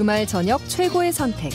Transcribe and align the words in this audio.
주말 0.00 0.26
저녁 0.26 0.66
최고의 0.66 1.12
선택. 1.12 1.52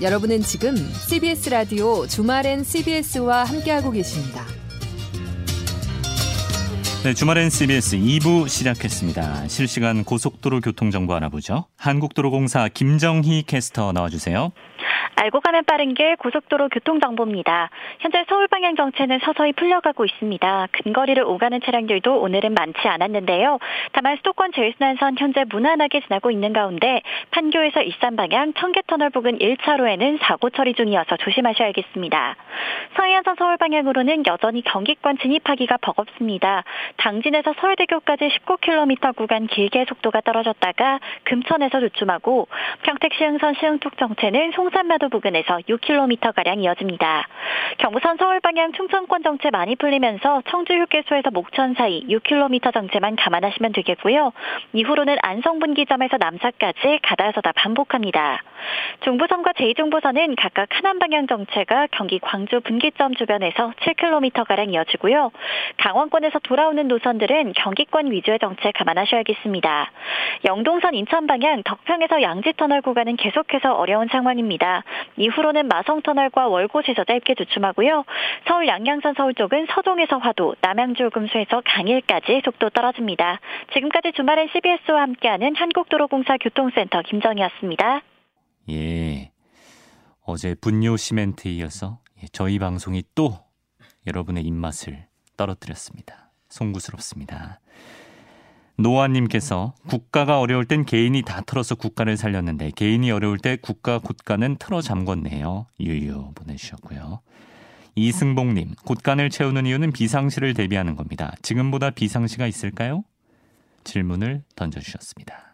여러분은 0.00 0.42
지금 0.42 0.76
CBS 0.76 1.50
라디오 1.50 2.06
주말엔 2.06 2.62
CBS와 2.62 3.42
함께하고 3.42 3.90
계십니다. 3.90 4.44
네, 7.02 7.12
주말엔 7.12 7.50
CBS 7.50 7.96
2부 7.96 8.48
시작했습니다. 8.48 9.48
실시간 9.48 10.04
고속도로 10.04 10.60
교통 10.60 10.92
정보 10.92 11.14
알아보죠. 11.14 11.66
한국도로공사 11.76 12.68
김정희 12.68 13.42
캐스터 13.48 13.90
나와주세요. 13.90 14.52
알고 15.16 15.40
가면 15.40 15.64
빠른 15.64 15.94
길 15.94 16.16
고속도로 16.16 16.68
교통정보입니다. 16.68 17.70
현재 18.00 18.24
서울 18.28 18.48
방향 18.48 18.76
정체는 18.76 19.18
서서히 19.20 19.52
풀려가고 19.52 20.04
있습니다. 20.04 20.68
근거리를 20.72 21.22
오가는 21.22 21.60
차량들도 21.60 22.20
오늘은 22.20 22.54
많지 22.54 22.86
않았는데요. 22.86 23.58
다만 23.92 24.16
수도권 24.16 24.52
제일순환선 24.52 25.16
현재 25.18 25.44
무난하게 25.48 26.00
지나고 26.00 26.30
있는 26.30 26.52
가운데 26.52 27.02
판교에서 27.32 27.82
일산 27.82 28.16
방향 28.16 28.54
청계터널 28.54 29.10
부근 29.10 29.38
1차로에는 29.38 30.18
사고 30.22 30.50
처리 30.50 30.74
중이어서 30.74 31.16
조심하셔야겠습니다. 31.18 32.36
서해안선 32.96 33.36
서울 33.38 33.56
방향으로는 33.56 34.24
여전히 34.26 34.62
경기권 34.62 35.18
진입하기가 35.18 35.78
버겁습니다. 35.78 36.64
당진에서 36.96 37.54
서울대교까지 37.60 38.28
19km 38.28 39.16
구간 39.16 39.46
길게 39.46 39.86
속도가 39.88 40.20
떨어졌다가 40.22 41.00
금천에서 41.24 41.80
주춤하고 41.80 42.48
평택 42.82 43.14
시흥선 43.14 43.54
시흥쪽 43.54 43.96
정체는 43.98 44.52
송산마 44.52 44.98
도 45.00 45.08
부근에서 45.08 45.58
6km가량 45.68 46.62
이어집니다. 46.62 47.26
경부선 47.78 48.18
서울 48.18 48.38
방향 48.40 48.72
충청권 48.72 49.22
정체 49.22 49.50
많이 49.50 49.74
풀리면서 49.74 50.42
청주 50.50 50.74
휴게소에서 50.74 51.30
목천 51.32 51.74
사이 51.74 52.06
6km 52.06 52.72
정체만 52.72 53.16
감안하시면 53.16 53.72
되겠고요. 53.72 54.32
이후로는 54.74 55.16
안성분기점에서 55.22 56.18
남사까지 56.18 57.00
가다서다 57.02 57.52
반복합니다. 57.52 58.42
중부선과 59.00 59.52
제2중부선은 59.52 60.34
각각 60.36 60.68
하남 60.70 60.98
방향 60.98 61.26
정체가 61.26 61.88
경기 61.90 62.18
광주 62.18 62.60
분기점 62.60 63.14
주변에서 63.14 63.72
7km가량 63.80 64.72
이어지고요. 64.72 65.30
강원권에서 65.78 66.38
돌아오는 66.40 66.86
노선들은 66.88 67.52
경기권 67.54 68.10
위주의 68.10 68.38
정체 68.38 68.72
감안하셔야겠습니다. 68.72 69.90
영동선 70.44 70.94
인천 70.94 71.26
방향 71.26 71.62
덕평에서 71.62 72.22
양지터널 72.22 72.82
구간은 72.82 73.16
계속해서 73.16 73.74
어려운 73.74 74.08
상황입니다. 74.08 74.84
이후로는 75.16 75.68
마성터널과 75.68 76.48
월곶에서 76.48 77.04
짧게 77.04 77.34
주춤하고요. 77.34 78.04
서울 78.46 78.66
양양선 78.66 79.14
서울 79.16 79.34
쪽은 79.34 79.66
서종에서 79.70 80.18
화도, 80.18 80.54
남양주 80.60 81.10
금수에서 81.10 81.62
강일까지 81.64 82.42
속도 82.44 82.70
떨어집니다. 82.70 83.40
지금까지 83.72 84.12
주말엔 84.12 84.48
CBS와 84.52 85.02
함께하는 85.02 85.56
한국도로공사 85.56 86.36
교통센터 86.38 87.02
김정희였습니다. 87.02 88.02
예. 88.68 89.32
어제 90.22 90.54
분뇨 90.54 90.96
시멘트에 90.96 91.52
이어서 91.52 92.00
예, 92.22 92.26
저희 92.32 92.58
방송이 92.58 93.02
또 93.14 93.38
여러분의 94.06 94.44
입맛을 94.44 95.06
떨어뜨렸습니다. 95.36 96.30
송구스럽습니다. 96.48 97.60
노아님께서 98.76 99.74
국가가 99.88 100.40
어려울 100.40 100.64
땐 100.64 100.84
개인이 100.84 101.20
다 101.22 101.42
털어서 101.44 101.74
국가를 101.74 102.16
살렸는데 102.16 102.72
개인이 102.74 103.10
어려울 103.10 103.38
때 103.38 103.56
국가 103.56 103.98
곳간은 103.98 104.56
틀어 104.58 104.80
잠궜네요. 104.80 105.66
유유 105.80 106.32
보내주셨고요. 106.34 107.20
이승봉님, 107.96 108.74
곳간을 108.84 109.30
채우는 109.30 109.66
이유는 109.66 109.92
비상시를 109.92 110.54
대비하는 110.54 110.96
겁니다. 110.96 111.34
지금보다 111.42 111.90
비상시가 111.90 112.46
있을까요? 112.46 113.04
질문을 113.84 114.44
던져주셨습니다. 114.56 115.49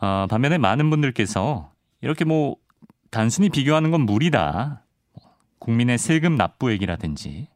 아, 0.00 0.26
반면에 0.30 0.58
많은 0.58 0.90
분들께서 0.90 1.72
이렇게 2.00 2.24
뭐 2.24 2.56
단순히 3.10 3.48
비교하는 3.48 3.90
건 3.90 4.02
무리다. 4.02 4.84
국민의 5.58 5.98
세금 5.98 6.36
납부액이라든지 6.36 7.48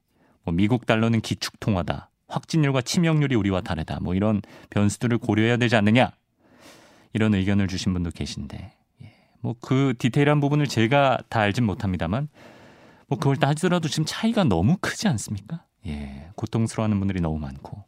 뭐 0.44 0.54
미국 0.54 0.86
달러는 0.86 1.20
기축통화다. 1.20 2.10
확진율과 2.28 2.80
치명률이 2.80 3.34
우리와 3.36 3.60
다르다. 3.60 4.00
뭐 4.00 4.14
이런 4.14 4.40
변수들을 4.70 5.18
고려해야 5.18 5.56
되지 5.56 5.76
않느냐. 5.76 6.10
이런 7.12 7.34
의견을 7.34 7.68
주신 7.68 7.92
분도 7.92 8.10
계신데 8.10 8.72
예, 9.02 9.14
뭐그 9.40 9.94
디테일한 9.98 10.40
부분을 10.40 10.66
제가 10.66 11.18
다 11.28 11.40
알진 11.40 11.64
못합니다만 11.64 12.28
뭐 13.06 13.18
그걸 13.18 13.36
따지더라도 13.36 13.88
지금 13.88 14.04
차이가 14.06 14.44
너무 14.44 14.78
크지 14.80 15.08
않습니까? 15.08 15.64
예, 15.86 16.30
고통스러워하는 16.36 16.98
분들이 16.98 17.20
너무 17.20 17.38
많고 17.38 17.84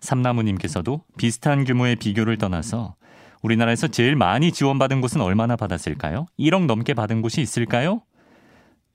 삼나무님께서도 0.00 1.04
비슷한 1.16 1.64
규모의 1.64 1.96
비교를 1.96 2.36
떠나서 2.36 2.96
우리나라에서 3.42 3.88
제일 3.88 4.16
많이 4.16 4.52
지원받은 4.52 5.00
곳은 5.00 5.20
얼마나 5.20 5.56
받았을까요? 5.56 6.26
1억 6.38 6.66
넘게 6.66 6.94
받은 6.94 7.22
곳이 7.22 7.40
있을까요? 7.40 8.02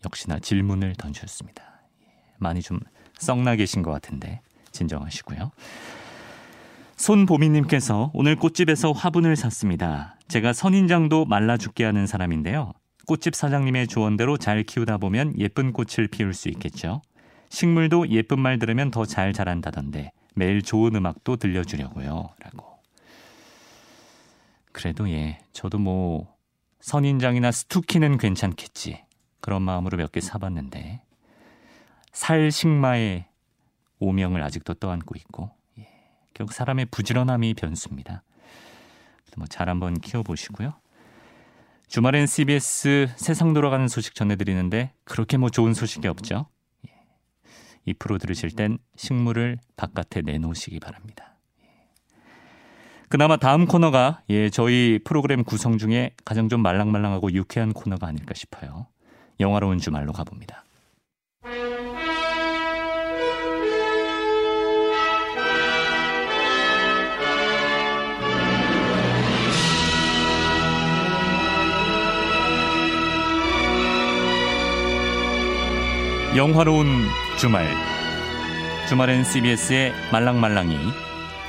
역시나 0.06 0.40
질문을 0.40 0.94
던졌습니다. 0.96 1.64
예, 2.04 2.06
많이 2.38 2.62
좀 2.62 2.80
썩나 3.18 3.56
계신 3.56 3.82
것 3.82 3.92
같은데 3.92 4.42
진정하시고요. 4.72 5.52
손보미님께서 6.98 8.12
오늘 8.14 8.36
꽃집에서 8.36 8.92
화분을 8.92 9.36
샀습니다. 9.36 10.18
제가 10.28 10.54
선인장도 10.54 11.26
말라 11.26 11.58
죽게 11.58 11.84
하는 11.84 12.08
사람인데요. 12.08 12.74
꽃집 13.08 13.36
사장님의 13.36 13.88
조언대로 13.88 14.38
잘 14.38 14.64
키우다 14.64 14.98
보면 14.98 15.34
예쁜 15.40 15.74
꽃을 15.74 16.08
피울 16.10 16.34
수 16.34 16.50
있겠죠. 16.50 17.02
식물도 17.50 18.10
예쁜 18.10 18.40
말 18.40 18.60
들으면 18.60 18.92
더 18.92 19.06
잘 19.06 19.34
자란다던데 19.34 20.12
매일 20.36 20.62
좋은 20.62 20.96
음악도 20.96 21.36
들려주려고요. 21.38 22.30
라고. 22.44 22.75
그래도 24.76 25.10
예, 25.10 25.40
저도 25.54 25.80
뭐 25.80 26.36
선인장이나 26.82 27.50
스투키는 27.54 28.18
괜찮겠지. 28.18 29.06
그런 29.40 29.62
마음으로 29.62 29.98
몇 29.98 30.12
개 30.12 30.20
사봤는데 30.20 31.02
살식마의 32.12 33.26
오명을 34.00 34.44
아직도 34.44 34.74
떠안고 34.74 35.16
있고 35.16 35.52
예, 35.80 35.88
결국 36.34 36.52
사람의 36.52 36.88
부지런함이 36.88 37.54
변수입니다. 37.54 38.24
뭐잘 39.38 39.70
한번 39.70 39.98
키워보시고요. 39.98 40.74
주말엔 41.88 42.28
CBS 42.28 43.14
세상 43.16 43.54
돌아가는 43.54 43.88
소식 43.88 44.14
전해드리는데 44.14 44.94
그렇게 45.06 45.38
뭐 45.38 45.50
좋은 45.50 45.74
소식이 45.74 46.06
없죠. 46.10 46.50
예, 46.90 46.92
이 47.86 47.94
프로 47.94 48.18
들으실 48.18 48.52
땐 48.52 48.78
식물을 48.98 49.58
바깥에 49.78 50.22
내놓으시기 50.22 50.82
바랍니다. 50.82 51.35
예. 53.06 53.10
그나마 53.10 53.38
다음 53.38 53.66
코너가 53.66 54.22
예, 54.30 54.50
저희 54.50 55.00
프로그램 55.04 55.44
구성 55.44 55.78
중에 55.78 56.12
가장 56.26 56.50
좀 56.50 56.62
말랑말랑하고 56.62 57.32
유쾌한 57.34 57.74
코너가 57.74 58.08
아닐까 58.08 58.34
싶어요. 58.36 58.88
영화로운 59.40 59.78
주말로 59.78 60.12
가봅니다. 60.12 60.64
영화로운 76.36 77.06
주말 77.40 77.66
주말엔 78.90 79.24
CBS의 79.24 79.94
말랑말랑이 80.12 81.05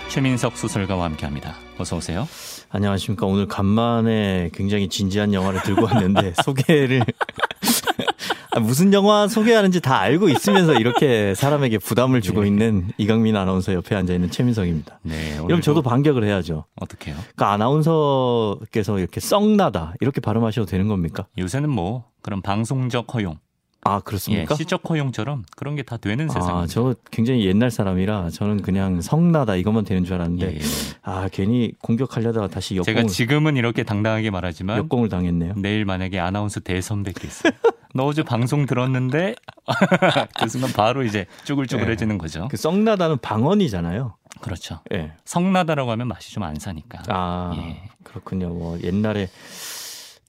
최민석 0.08 0.56
소설가와 0.56 1.04
함께합니다. 1.04 1.54
어서 1.78 1.96
오세요. 1.96 2.26
안녕하십니까. 2.70 3.26
오늘 3.26 3.46
간만에 3.46 4.50
굉장히 4.54 4.88
진지한 4.88 5.34
영화를 5.34 5.62
들고 5.62 5.84
왔는데 5.84 6.34
소개를 6.44 7.04
아, 8.52 8.60
무슨 8.60 8.92
영화 8.94 9.28
소개하는지 9.28 9.80
다 9.80 9.98
알고 9.98 10.30
있으면서 10.30 10.74
이렇게 10.74 11.34
사람에게 11.34 11.76
부담을 11.78 12.22
주고 12.22 12.40
네. 12.42 12.46
있는 12.48 12.88
이강민 12.96 13.36
아나운서 13.36 13.74
옆에 13.74 13.94
앉아 13.94 14.14
있는 14.14 14.30
최민석입니다. 14.30 15.00
네. 15.02 15.38
그럼 15.44 15.60
저도 15.60 15.82
반격을 15.82 16.24
해야죠. 16.24 16.64
어떻게요? 16.80 17.14
그러니까 17.16 17.52
아나운서께서 17.52 18.98
이렇게 18.98 19.20
썩나다 19.20 19.94
이렇게 20.00 20.22
발음하셔도 20.22 20.66
되는 20.66 20.88
겁니까? 20.88 21.26
요새는 21.36 21.68
뭐 21.68 22.04
그런 22.22 22.40
방송적 22.40 23.12
허용 23.14 23.38
아 23.86 24.00
그렇습니까? 24.00 24.54
예, 24.54 24.56
시적 24.56 24.82
허용처럼 24.88 25.44
그런 25.56 25.76
게 25.76 25.82
다 25.82 25.96
되는 25.96 26.28
세상. 26.28 26.58
아, 26.58 26.66
저 26.66 26.94
굉장히 27.10 27.46
옛날 27.46 27.70
사람이라 27.70 28.30
저는 28.30 28.62
그냥 28.62 29.00
성나다 29.00 29.54
이것만 29.56 29.84
되는 29.84 30.04
줄 30.04 30.14
알았는데 30.14 30.52
예, 30.52 30.56
예. 30.56 30.60
아 31.02 31.28
괜히 31.32 31.72
공격하려다가 31.82 32.48
다시 32.48 32.76
역공을 32.76 33.02
제가 33.02 33.08
지금은 33.08 33.56
이렇게 33.56 33.82
당당하게 33.84 34.30
말하지만 34.30 34.78
역공을 34.78 35.08
당했네요. 35.08 35.54
내일 35.56 35.84
만약에 35.84 36.18
아나운서 36.18 36.60
대선배께서 36.60 37.50
너 37.94 38.04
어제 38.04 38.22
방송 38.22 38.66
들었는데 38.66 39.34
그 40.40 40.48
순간 40.48 40.72
바로 40.72 41.02
이제 41.04 41.26
쭈글쭈글해지는 41.44 42.14
예. 42.14 42.18
거죠. 42.18 42.48
그 42.50 42.56
성나다는 42.56 43.18
방언이잖아요. 43.18 44.14
그렇죠. 44.40 44.80
예. 44.92 45.12
성나다라고 45.24 45.90
하면 45.92 46.08
맛이 46.08 46.32
좀 46.32 46.42
안 46.42 46.56
사니까. 46.56 47.02
아 47.08 47.54
예. 47.56 47.88
그렇군요. 48.02 48.48
뭐 48.50 48.78
옛날에 48.82 49.28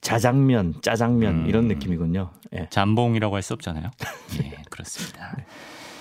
자장면, 0.08 0.76
짜장면 0.82 1.42
음. 1.42 1.46
이런 1.48 1.68
느낌이군요. 1.68 2.30
예. 2.56 2.68
잠봉이라고 2.70 3.36
할 3.36 3.42
수 3.44 3.54
없잖아요. 3.54 3.92
예, 4.42 4.62
그렇습니다. 4.70 5.34
네. 5.38 5.46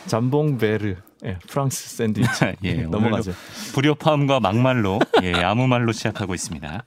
잠봉 0.07 0.59
베르, 0.59 0.95
예, 1.25 1.39
프랑스 1.49 1.97
샌드위치. 1.97 2.55
예, 2.63 2.75
넘어가죠. 2.83 3.33
불협화음과 3.75 4.39
막말로, 4.39 5.01
예, 5.25 5.33
아무 5.43 5.67
말로 5.67 5.91
시작하고 5.91 6.35
있습니다. 6.35 6.85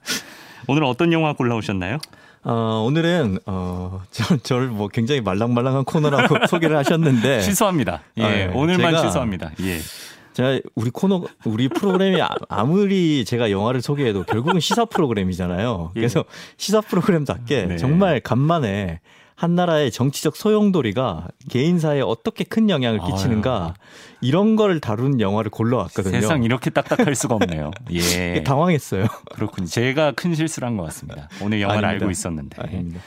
오늘 0.66 0.84
어떤 0.84 1.12
영화 1.12 1.34
골라오셨나요? 1.34 1.98
어, 2.44 2.84
오늘은 2.86 3.40
어, 3.44 4.00
저, 4.10 4.38
저를 4.38 4.68
뭐 4.68 4.88
굉장히 4.88 5.20
말랑말랑한 5.20 5.84
코너라고 5.84 6.36
소개를 6.48 6.74
하셨는데 6.78 7.42
취소합니다. 7.42 8.00
예, 8.16 8.24
아, 8.24 8.32
예. 8.32 8.46
오늘만 8.46 8.94
제가- 8.94 9.02
취소합니다. 9.02 9.50
예. 9.60 9.78
제가 10.40 10.60
우리 10.74 10.90
코너 10.90 11.24
우리 11.44 11.68
프로그램이 11.68 12.20
아- 12.22 12.28
아무리 12.48 13.24
제가 13.26 13.50
영화를 13.50 13.82
소개해도 13.82 14.24
결국은 14.24 14.58
시사 14.60 14.86
프로그램이잖아요. 14.86 15.92
예. 15.96 16.00
그래서 16.00 16.24
시사 16.56 16.80
프로그램답게 16.80 17.66
네. 17.66 17.76
정말 17.76 18.20
간만에 18.20 19.00
한 19.36 19.54
나라의 19.54 19.90
정치적 19.90 20.36
소용돌이가 20.36 21.28
개인사에 21.48 22.00
어떻게 22.02 22.44
큰 22.44 22.68
영향을 22.68 23.00
끼치는가 23.00 23.72
이런 24.20 24.54
거를 24.56 24.80
다룬 24.80 25.18
영화를 25.20 25.50
골라왔거든요. 25.50 26.20
세상 26.20 26.42
이렇게 26.42 26.68
딱딱할 26.70 27.14
수가 27.14 27.36
없네요. 27.36 27.70
예. 27.92 28.42
당황했어요. 28.44 29.06
그렇군요. 29.34 29.66
제가 29.66 30.12
큰 30.12 30.34
실수를 30.34 30.68
한 30.68 30.76
것 30.76 30.84
같습니다. 30.84 31.28
오늘 31.42 31.60
영화를 31.62 31.84
아닙니다. 31.84 32.04
알고 32.04 32.10
있었는데. 32.10 32.62
아닙니다. 32.62 33.00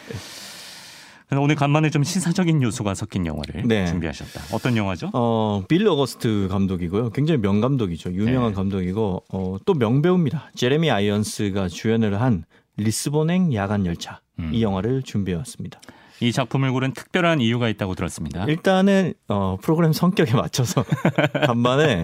오늘 1.40 1.56
간만에 1.56 1.90
좀 1.90 2.04
시사적인 2.04 2.62
요소가 2.62 2.94
섞인 2.94 3.26
영화를 3.26 3.64
네. 3.68 3.86
준비하셨다. 3.88 4.56
어떤 4.56 4.78
영화죠? 4.78 5.10
어, 5.14 5.64
빌 5.68 5.88
어거스트 5.88 6.48
감독이고요. 6.50 7.10
굉장히 7.12 7.40
명감독이죠. 7.42 8.14
유명한 8.14 8.52
네. 8.52 8.56
감독이고 8.56 9.24
어, 9.32 9.58
또 9.66 9.74
명배우입니다. 9.74 10.52
제레미 10.56 10.92
아이언스가 10.92 11.68
주연을 11.68 12.22
한 12.22 12.46
리스본행 12.78 13.54
야간 13.54 13.86
열차 13.86 14.20
음. 14.40 14.52
이 14.54 14.62
영화를 14.64 15.04
준비해 15.04 15.38
왔습니다. 15.38 15.80
이 16.20 16.32
작품을 16.32 16.72
고른 16.72 16.94
특별한 16.94 17.42
이유가 17.42 17.68
있다고 17.68 17.96
들었습니다. 17.96 18.46
일단은 18.46 19.14
어, 19.28 19.58
프로그램 19.62 19.92
성격에 19.92 20.34
맞춰서 20.34 20.86
간만에 21.46 22.04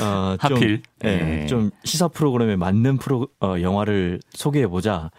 어, 0.00 0.36
좀, 0.46 0.56
하필. 0.56 0.82
예, 1.04 1.42
예. 1.42 1.46
좀 1.46 1.70
시사 1.84 2.08
프로그램에 2.08 2.54
맞는 2.54 2.98
프로 2.98 3.28
어, 3.40 3.56
영화를 3.60 4.20
소개해 4.30 4.68
보자. 4.68 5.10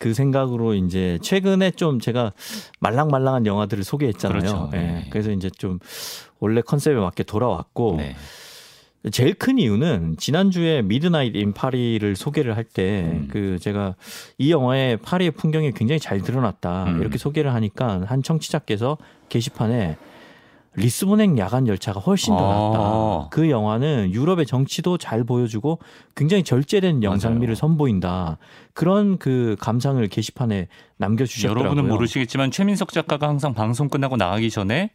그 0.00 0.14
생각으로 0.14 0.72
이제 0.72 1.18
최근에 1.20 1.72
좀 1.72 2.00
제가 2.00 2.32
말랑말랑한 2.80 3.44
영화들을 3.44 3.84
소개했잖아요. 3.84 4.40
그렇죠. 4.40 4.70
예, 4.72 4.78
네. 4.78 5.06
그래서 5.10 5.30
이제 5.30 5.50
좀 5.50 5.78
원래 6.38 6.62
컨셉에 6.62 6.94
맞게 6.98 7.24
돌아왔고 7.24 7.96
네. 7.98 8.16
제일 9.12 9.34
큰 9.34 9.58
이유는 9.58 10.16
지난주에 10.18 10.80
미드나잇 10.80 11.36
인 11.36 11.52
파리를 11.52 12.16
소개를 12.16 12.56
할때 12.56 13.10
음. 13.12 13.28
그 13.30 13.58
제가 13.58 13.94
이 14.38 14.50
영화의 14.50 14.96
파리의 14.96 15.32
풍경이 15.32 15.72
굉장히 15.72 16.00
잘 16.00 16.22
드러났다 16.22 16.84
음. 16.84 17.00
이렇게 17.02 17.18
소개를 17.18 17.52
하니까 17.52 18.02
한 18.06 18.22
청취자께서 18.22 18.96
게시판에 19.28 19.98
리스본행 20.76 21.36
야간 21.38 21.66
열차가 21.66 22.00
훨씬 22.00 22.36
더 22.36 22.40
아. 22.40 22.72
낫다. 22.72 23.28
그 23.30 23.50
영화는 23.50 24.12
유럽의 24.12 24.46
정치도 24.46 24.98
잘 24.98 25.24
보여주고 25.24 25.80
굉장히 26.14 26.44
절제된 26.44 27.02
영상미를 27.02 27.48
맞아요. 27.48 27.54
선보인다. 27.56 28.38
그런 28.72 29.18
그 29.18 29.56
감상을 29.60 30.06
게시판에 30.08 30.68
남겨주셨더라고요. 30.96 31.64
여러분은 31.64 31.90
모르시겠지만 31.90 32.50
최민석 32.50 32.92
작가가 32.92 33.28
항상 33.28 33.52
방송 33.52 33.88
끝나고 33.88 34.16
나가기 34.16 34.50
전에 34.50 34.90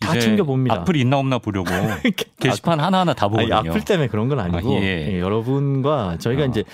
다 0.00 0.12
이제 0.12 0.20
챙겨 0.20 0.44
봅니다. 0.44 0.74
악플 0.74 0.96
있나 0.96 1.18
없나 1.18 1.38
보려고 1.38 1.70
게시판 2.40 2.80
하나 2.80 3.00
하나 3.00 3.12
다 3.12 3.28
보거든요. 3.28 3.54
아니, 3.54 3.68
악플 3.68 3.84
때문에 3.84 4.08
그런 4.08 4.28
건 4.28 4.40
아니고 4.40 4.76
아, 4.78 4.80
예. 4.80 5.12
예, 5.12 5.20
여러분과 5.20 6.16
저희가 6.18 6.44
어. 6.44 6.46
이제 6.46 6.64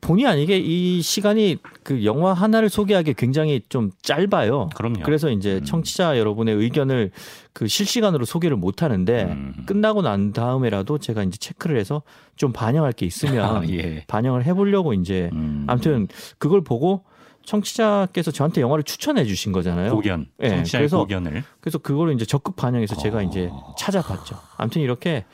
본의 0.00 0.26
아니게 0.26 0.58
이 0.58 1.00
시간이 1.00 1.58
그 1.84 2.04
영화 2.04 2.32
하나를 2.32 2.68
소개하기 2.68 3.14
굉장히 3.14 3.62
좀 3.68 3.92
짧아요. 4.02 4.70
그럼요. 4.74 5.02
그래서 5.04 5.30
이제 5.30 5.56
음. 5.56 5.64
청취자 5.64 6.18
여러분의 6.18 6.56
의견을 6.56 7.12
그 7.52 7.68
실시간으로 7.68 8.24
소개를 8.24 8.56
못 8.56 8.82
하는데 8.82 9.24
음. 9.24 9.54
끝나고 9.66 10.02
난 10.02 10.32
다음에라도 10.32 10.98
제가 10.98 11.22
이제 11.22 11.38
체크를 11.38 11.78
해서 11.78 12.02
좀 12.36 12.52
반영할 12.52 12.92
게 12.92 13.06
있으면 13.06 13.44
아, 13.44 13.62
예. 13.68 14.04
반영을 14.08 14.44
해보려고 14.44 14.94
이제 14.94 15.30
음. 15.32 15.64
아무튼 15.68 16.08
그걸 16.38 16.62
보고 16.62 17.04
청취자께서 17.48 18.30
저한테 18.30 18.60
영화를 18.60 18.84
추천해 18.84 19.24
주신 19.24 19.52
거잖아요. 19.52 19.94
고견, 19.94 20.26
예, 20.42 20.50
청취자의 20.50 20.82
그래서 20.82 20.98
고견을 20.98 21.44
그래서 21.60 21.78
그거를 21.78 22.12
이제 22.12 22.26
적극 22.26 22.56
반영해서 22.56 22.96
제가 22.96 23.18
어. 23.18 23.22
이제 23.22 23.50
찾아봤죠. 23.78 24.38
아무튼 24.58 24.82
이렇게 24.82 25.24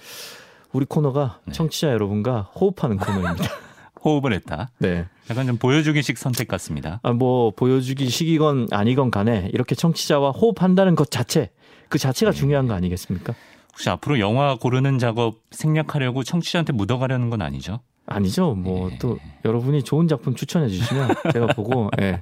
우리 0.72 0.84
코너가 0.84 1.40
네. 1.46 1.52
청취자 1.52 1.88
여러분과 1.88 2.42
호흡하는 2.54 2.98
코너입니다. 2.98 3.44
호흡을 4.04 4.32
했다. 4.32 4.70
네. 4.78 5.06
약간 5.28 5.46
좀 5.46 5.56
보여주기식 5.56 6.16
선택 6.18 6.46
같습니다. 6.46 7.00
아, 7.02 7.12
뭐 7.12 7.50
보여주기 7.50 8.08
식이건 8.08 8.68
아니건 8.70 9.10
간에 9.10 9.50
이렇게 9.52 9.74
청취자와 9.74 10.30
호흡한다는 10.30 10.94
것 10.94 11.10
자체 11.10 11.50
그 11.88 11.98
자체가 11.98 12.30
네. 12.30 12.38
중요한 12.38 12.68
거 12.68 12.74
아니겠습니까? 12.74 13.34
혹시 13.72 13.90
앞으로 13.90 14.20
영화 14.20 14.54
고르는 14.54 14.98
작업 15.00 15.40
생략하려고 15.50 16.22
청취자한테 16.22 16.74
묻어가려는 16.74 17.30
건 17.30 17.42
아니죠? 17.42 17.80
아니죠. 18.06 18.54
뭐 18.54 18.90
예. 18.90 18.98
또 18.98 19.18
여러분이 19.44 19.82
좋은 19.82 20.08
작품 20.08 20.34
추천해 20.34 20.68
주시면 20.68 21.14
제가 21.32 21.46
보고 21.48 21.90
예, 22.00 22.20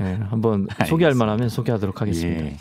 예, 0.00 0.04
한번 0.28 0.66
소개할 0.88 1.10
알겠습니다. 1.10 1.14
만하면 1.24 1.48
소개하도록 1.48 2.00
하겠습니다. 2.00 2.44
예. 2.46 2.56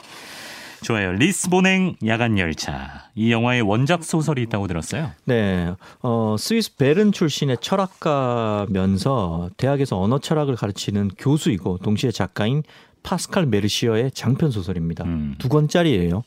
좋아요. 0.81 1.11
리스본행 1.11 1.95
야간 2.05 2.37
열차. 2.37 3.09
이 3.15 3.31
영화의 3.31 3.61
원작 3.61 4.03
소설이 4.03 4.41
있다고 4.43 4.67
들었어요. 4.67 5.11
네, 5.25 5.73
어, 6.01 6.35
스위스 6.39 6.75
베른 6.75 7.11
출신의 7.11 7.57
철학가면서 7.61 9.49
대학에서 9.57 9.99
언어 9.99 10.19
철학을 10.19 10.55
가르치는 10.55 11.11
교수이고 11.17 11.77
동시에 11.79 12.11
작가인 12.11 12.63
파스칼 13.03 13.47
메르시어의 13.47 14.11
장편 14.11 14.51
소설입니다. 14.51 15.05
음. 15.05 15.35
두 15.39 15.49
권짜리예요. 15.49 16.23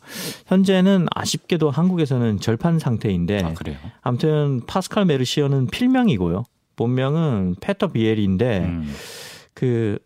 현재는 0.46 1.06
아쉽게도 1.14 1.70
한국에서는 1.70 2.40
절판 2.40 2.78
상태인데 2.78 3.42
아 3.44 3.54
그래요. 3.54 3.76
아무튼 4.02 4.60
파스칼 4.66 5.04
메르시어는 5.04 5.68
필명이고요. 5.68 6.44
본명은 6.76 7.56
페터 7.60 7.88
비엘인데 7.92 8.58
음. 8.58 8.92
그 9.54 9.98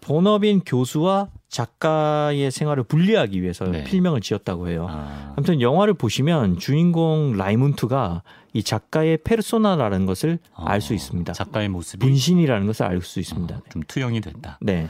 본업인 0.00 0.60
교수와 0.66 1.28
작가의 1.52 2.50
생활을 2.50 2.82
분리하기 2.82 3.42
위해서 3.42 3.66
네. 3.66 3.84
필명을 3.84 4.22
지었다고 4.22 4.68
해요. 4.68 4.86
아, 4.88 5.34
아무튼 5.36 5.60
영화를 5.60 5.92
보시면 5.92 6.58
주인공 6.58 7.36
라이문트가 7.36 8.22
이 8.54 8.62
작가의 8.62 9.18
페르소나라는 9.18 10.06
것을 10.06 10.38
알수 10.54 10.94
어, 10.94 10.96
있습니다. 10.96 11.32
작가의 11.34 11.68
모습이 11.68 12.04
분신이라는 12.04 12.66
것을 12.66 12.86
알 12.86 13.02
수 13.02 13.20
있습니다. 13.20 13.54
어, 13.54 13.60
좀 13.70 13.82
투영이 13.86 14.22
됐다. 14.22 14.58
네. 14.62 14.88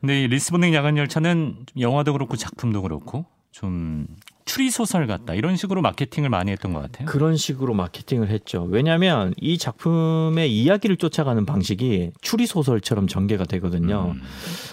근데 0.00 0.22
이 0.22 0.26
리스본행 0.28 0.72
야간 0.72 0.96
열차는 0.96 1.66
영화도 1.78 2.14
그렇고 2.14 2.36
작품도 2.36 2.80
그렇고 2.80 3.26
좀 3.50 4.06
추리 4.46 4.70
소설 4.70 5.06
같다 5.06 5.34
이런 5.34 5.56
식으로 5.56 5.82
마케팅을 5.82 6.30
많이 6.30 6.52
했던 6.52 6.72
것 6.72 6.80
같아요. 6.80 7.06
그런 7.06 7.36
식으로 7.36 7.74
마케팅을 7.74 8.30
했죠. 8.30 8.62
왜냐하면 8.70 9.34
이 9.36 9.58
작품의 9.58 10.56
이야기를 10.56 10.96
쫓아가는 10.96 11.44
방식이 11.44 12.12
추리 12.22 12.46
소설처럼 12.46 13.08
전개가 13.08 13.44
되거든요. 13.44 14.12
음. 14.14 14.22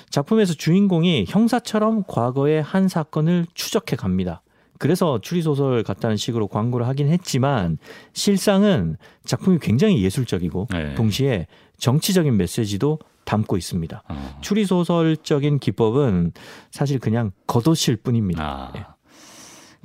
작품에서 0.09 0.53
주인공이 0.53 1.25
형사처럼 1.27 2.03
과거의 2.07 2.61
한 2.61 2.87
사건을 2.87 3.47
추적해 3.55 3.97
갑니다. 3.97 4.43
그래서 4.77 5.19
추리소설 5.21 5.83
같다는 5.83 6.17
식으로 6.17 6.47
광고를 6.47 6.87
하긴 6.87 7.07
했지만 7.07 7.77
실상은 8.13 8.97
작품이 9.25 9.59
굉장히 9.59 10.03
예술적이고 10.03 10.67
네. 10.71 10.93
동시에 10.95 11.47
정치적인 11.77 12.37
메시지도 12.37 12.99
담고 13.25 13.57
있습니다. 13.57 14.03
어. 14.07 14.37
추리소설적인 14.41 15.59
기법은 15.59 16.33
사실 16.69 16.99
그냥 16.99 17.31
겉옷일 17.47 17.97
뿐입니다. 17.97 18.43
아, 18.43 18.71
네. 18.73 18.83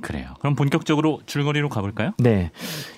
그래요. 0.01 0.33
그럼 0.39 0.55
본격적으로 0.55 1.21
줄거리로 1.25 1.69
가볼까요? 1.69 2.11
네. 2.17 2.51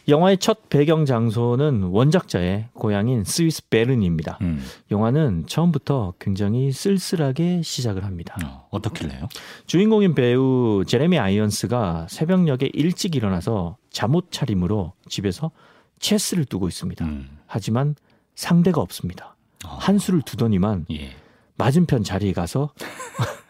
영화의 0.07 0.37
첫 0.37 0.69
배경 0.69 1.05
장소는 1.05 1.83
원작자의 1.83 2.69
고향인 2.73 3.23
스위스 3.23 3.67
베른입니다. 3.69 4.37
음. 4.41 4.63
영화는 4.91 5.45
처음부터 5.47 6.13
굉장히 6.19 6.71
쓸쓸하게 6.71 7.61
시작을 7.63 8.03
합니다. 8.03 8.37
어, 8.45 8.67
어떻길래요? 8.69 9.27
주인공인 9.65 10.13
배우 10.15 10.83
제레미 10.85 11.17
아이언스가 11.17 12.07
새벽녘에 12.09 12.69
일찍 12.73 13.15
일어나서 13.15 13.77
잠옷 13.89 14.31
차림으로 14.31 14.93
집에서 15.09 15.51
체스를 15.99 16.45
두고 16.45 16.67
있습니다. 16.67 17.05
음. 17.05 17.39
하지만 17.47 17.95
상대가 18.35 18.81
없습니다. 18.81 19.35
어, 19.65 19.75
한 19.79 19.99
수를 19.99 20.21
두더니만 20.21 20.85
예. 20.91 21.15
맞은편 21.57 22.03
자리에 22.03 22.33
가서 22.33 22.73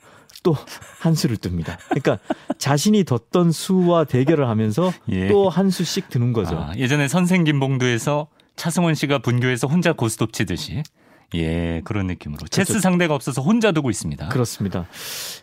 또 0.43 0.55
한 1.01 1.15
수를 1.15 1.37
뜹니다. 1.37 1.77
그러니까 1.89 2.19
자신이 2.59 3.03
뒀던 3.05 3.51
수와 3.51 4.03
대결을 4.03 4.47
하면서 4.47 4.91
예. 5.09 5.27
또한 5.29 5.71
수씩 5.71 6.09
드는 6.09 6.31
거죠. 6.31 6.57
아, 6.57 6.73
예전에 6.77 7.07
선생 7.07 7.43
김 7.43 7.59
봉두에서 7.59 8.27
차승원 8.55 8.93
씨가 8.93 9.19
분교에서 9.19 9.67
혼자 9.67 9.93
고스톱 9.93 10.31
치듯이 10.31 10.83
예 11.33 11.81
그런 11.85 12.05
느낌으로 12.07 12.45
체스 12.49 12.79
상대가 12.79 13.15
없어서 13.15 13.41
혼자 13.41 13.71
두고 13.71 13.89
있습니다. 13.89 14.29
그렇습니다. 14.29 14.85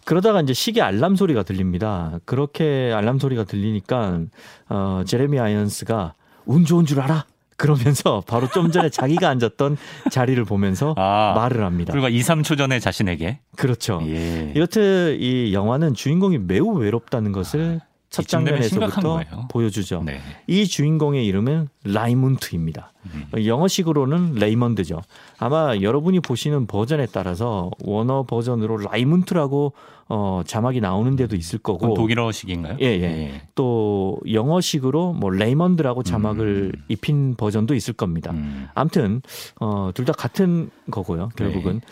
그러다가 0.05 0.41
이제 0.43 0.53
시계 0.53 0.81
알람 0.81 1.17
소리가 1.17 1.43
들립니다. 1.43 2.21
그렇게 2.25 2.93
알람 2.95 3.19
소리가 3.19 3.45
들리니까 3.45 4.21
어, 4.69 5.03
제레미 5.07 5.41
아이언스가 5.41 6.15
운 6.47 6.65
좋은 6.65 6.87
줄 6.87 7.01
알아. 7.01 7.27
그러면서 7.59 8.23
바로 8.27 8.49
좀 8.49 8.71
전에 8.71 8.89
자기가 8.89 9.29
앉았던 9.29 9.77
자리를 10.11 10.43
보면서 10.45 10.95
아, 10.97 11.35
말을 11.37 11.65
합니다. 11.65 11.93
불과 11.93 12.09
2, 12.09 12.21
3초 12.21 12.57
전에 12.57 12.79
자신에게 12.79 13.41
그렇죠. 13.57 14.01
예. 14.07 14.53
이렇듯 14.55 15.21
이 15.21 15.53
영화는 15.53 15.95
주인공이 15.95 16.39
매우 16.39 16.79
외롭다는 16.79 17.33
것을 17.33 17.81
첫 18.11 18.27
되면 18.27 18.63
심각한 18.63 19.03
장면에서부터. 19.03 19.49
보여주죠. 19.49 20.03
네. 20.05 20.21
이 20.47 20.67
주인공의 20.67 21.27
이름은 21.27 21.69
라이문트입니다. 21.85 22.93
음. 23.13 23.45
영어식으로는 23.45 24.35
레이먼드죠. 24.35 25.03
아마 25.39 25.77
여러분이 25.77 26.21
보시는 26.21 26.67
버전에 26.67 27.07
따라서 27.07 27.71
원어 27.85 28.25
버전으로 28.25 28.79
라이문트라고 28.79 29.73
어, 30.11 30.43
자막이 30.45 30.81
나오는 30.81 31.15
데도 31.17 31.37
있을 31.37 31.59
거고 31.59 31.95
독일어식인가요? 31.95 32.79
예, 32.81 32.87
예. 32.87 33.43
또 33.55 34.19
영어식으로 34.31 35.13
뭐 35.13 35.31
레이먼드라고 35.31 36.03
자막을 36.03 36.73
음. 36.75 36.83
입힌 36.89 37.35
버전도 37.37 37.75
있을 37.75 37.95
겁니다. 37.95 38.33
음. 38.33 38.69
아무튼 38.75 39.23
어, 39.61 39.91
둘 39.95 40.09
다 40.09 40.15
같은 40.15 40.71
거고요. 40.91 41.29
결국은 41.37 41.81
네. 41.81 41.87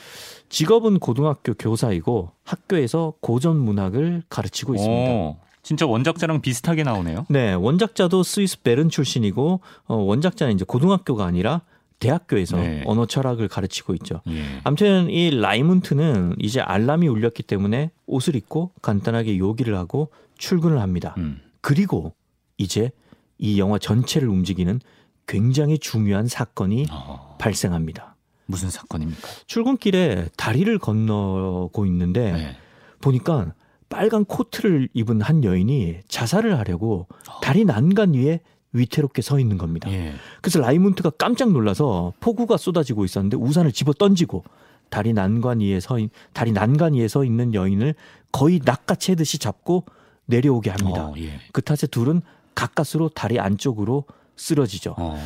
직업은 0.48 0.98
고등학교 1.00 1.52
교사이고 1.54 2.30
학교에서 2.44 3.12
고전 3.20 3.58
문학을 3.58 4.22
가르치고 4.30 4.74
있습니다. 4.74 5.12
오, 5.12 5.36
진짜 5.62 5.84
원작자랑 5.86 6.40
비슷하게 6.40 6.82
나오네요. 6.84 7.26
네, 7.28 7.52
원작자도 7.52 8.22
스위스 8.22 8.62
베른 8.62 8.88
출신이고 8.88 9.60
어, 9.88 9.94
원작자는 9.94 10.54
이제 10.54 10.64
고등학교가 10.66 11.26
아니라 11.26 11.60
대학교에서 11.98 12.58
네. 12.58 12.82
언어 12.86 13.06
철학을 13.06 13.48
가르치고 13.48 13.94
있죠. 13.94 14.20
예. 14.28 14.42
아무튼 14.64 15.08
이 15.10 15.30
라이문트는 15.30 16.36
이제 16.38 16.60
알람이 16.60 17.08
울렸기 17.08 17.42
때문에 17.42 17.90
옷을 18.06 18.36
입고 18.36 18.72
간단하게 18.82 19.38
요기를 19.38 19.76
하고 19.76 20.10
출근을 20.38 20.80
합니다. 20.80 21.14
음. 21.18 21.40
그리고 21.60 22.14
이제 22.58 22.90
이 23.38 23.58
영화 23.58 23.78
전체를 23.78 24.28
움직이는 24.28 24.80
굉장히 25.26 25.78
중요한 25.78 26.26
사건이 26.28 26.86
어, 26.90 27.36
발생합니다. 27.38 28.16
무슨 28.46 28.70
사건입니까? 28.70 29.28
출근길에 29.46 30.28
다리를 30.36 30.78
건너고 30.78 31.86
있는데 31.86 32.32
네. 32.32 32.56
보니까 33.00 33.52
빨간 33.88 34.24
코트를 34.24 34.88
입은 34.94 35.20
한 35.20 35.44
여인이 35.44 36.00
자살을 36.08 36.58
하려고 36.58 37.08
다리 37.42 37.64
난간 37.64 38.14
위에 38.14 38.40
위태롭게 38.76 39.22
서 39.22 39.38
있는 39.38 39.58
겁니다. 39.58 39.90
예. 39.90 40.14
그래서 40.40 40.60
라이문트가 40.60 41.10
깜짝 41.10 41.50
놀라서 41.52 42.12
폭우가 42.20 42.56
쏟아지고 42.56 43.04
있었는데 43.04 43.36
우산을 43.36 43.72
집어 43.72 43.92
던지고 43.92 44.44
다리 44.88 45.12
난간 45.12 45.60
위에 45.60 45.80
서 45.80 45.98
있, 45.98 46.10
다리 46.32 46.52
난간 46.52 46.94
위에 46.94 47.08
서 47.08 47.24
있는 47.24 47.54
여인을 47.54 47.94
거의 48.32 48.60
낚아채듯이 48.64 49.38
잡고 49.38 49.84
내려오게 50.26 50.70
합니다. 50.70 51.06
어, 51.06 51.14
예. 51.18 51.40
그 51.52 51.62
탓에 51.62 51.86
둘은 51.86 52.22
가까스로 52.54 53.08
다리 53.08 53.38
안쪽으로 53.38 54.04
쓰러지죠. 54.36 54.94
어. 54.98 55.18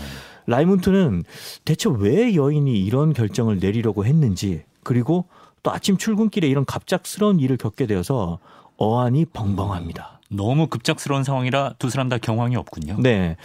라이문트는 0.46 1.24
대체 1.64 1.88
왜 1.92 2.34
여인이 2.34 2.72
이런 2.84 3.12
결정을 3.12 3.58
내리려고 3.58 4.04
했는지 4.04 4.62
그리고 4.82 5.26
또 5.62 5.70
아침 5.70 5.96
출근길에 5.96 6.48
이런 6.48 6.64
갑작스러운 6.64 7.38
일을 7.40 7.56
겪게 7.56 7.86
되어서 7.86 8.38
어안이 8.76 9.26
벙벙합니다. 9.26 10.19
너무 10.30 10.68
급작스러운 10.68 11.24
상황이라 11.24 11.74
두 11.78 11.90
사람 11.90 12.08
다 12.08 12.18
경황이 12.18 12.56
없군요. 12.56 12.96
네. 13.00 13.36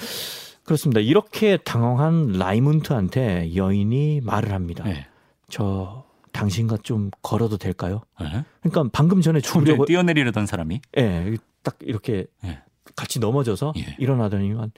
그렇습니다. 0.64 1.00
이렇게 1.00 1.58
당황한 1.58 2.34
라이문트한테 2.34 3.56
여인이 3.56 4.22
말을 4.24 4.52
합니다. 4.52 4.84
네. 4.84 5.06
저 5.50 6.06
당신과 6.32 6.78
좀 6.84 7.12
걸어도 7.22 7.58
될까요? 7.58 8.02
예? 8.22 8.44
그러니까 8.62 8.90
방금 8.92 9.22
전에 9.22 9.40
죽으려고 9.42 9.86
뛰어내리려던 9.86 10.48
사람이 10.48 10.82
예, 10.98 11.36
딱 11.64 11.78
이렇게 11.82 12.26
예. 12.44 12.60
같이 12.96 13.20
넘어져서 13.20 13.74
예. 13.78 13.96
일어나더니만 14.00 14.72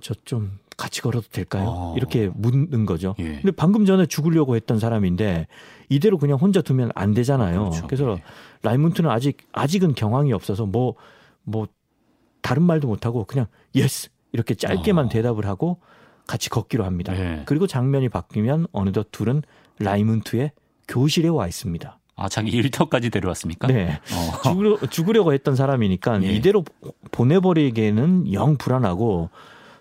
저 0.00 0.14
좀 0.24 0.58
같이 0.76 1.00
걸어도 1.00 1.26
될까요? 1.32 1.64
어. 1.68 1.94
이렇게 1.96 2.30
묻는 2.34 2.84
거죠. 2.84 3.14
예. 3.18 3.24
근데 3.40 3.50
방금 3.50 3.86
전에 3.86 4.06
죽으려고 4.06 4.56
했던 4.56 4.78
사람인데 4.78 5.46
이대로 5.88 6.18
그냥 6.18 6.36
혼자 6.38 6.60
두면 6.60 6.90
안 6.94 7.14
되잖아요. 7.14 7.70
그렇죠. 7.70 7.86
그래서 7.86 8.16
예. 8.18 8.22
라이문트는 8.62 9.08
아직 9.10 9.38
아직은 9.52 9.94
경황이 9.94 10.32
없어서 10.34 10.66
뭐 10.66 10.94
뭐 11.46 11.66
다른 12.42 12.62
말도 12.62 12.86
못 12.88 13.06
하고 13.06 13.24
그냥 13.24 13.46
yes 13.74 14.10
이렇게 14.32 14.54
짧게만 14.54 15.06
어. 15.06 15.08
대답을 15.08 15.46
하고 15.46 15.80
같이 16.26 16.50
걷기로 16.50 16.84
합니다. 16.84 17.16
예. 17.16 17.42
그리고 17.46 17.66
장면이 17.66 18.08
바뀌면 18.08 18.66
어느덧 18.72 19.08
둘은 19.12 19.42
라이문트의 19.78 20.52
교실에 20.88 21.28
와 21.28 21.46
있습니다. 21.46 21.98
아 22.16 22.28
자기 22.28 22.50
일터까지 22.50 23.10
데려왔습니까? 23.10 23.68
네. 23.68 24.00
어. 24.12 24.42
죽으려, 24.50 24.78
죽으려고 24.90 25.32
했던 25.32 25.54
사람이니까 25.54 26.22
예. 26.24 26.32
이대로 26.32 26.64
보내버리기에는 27.12 28.32
영 28.32 28.56
불안하고 28.56 29.30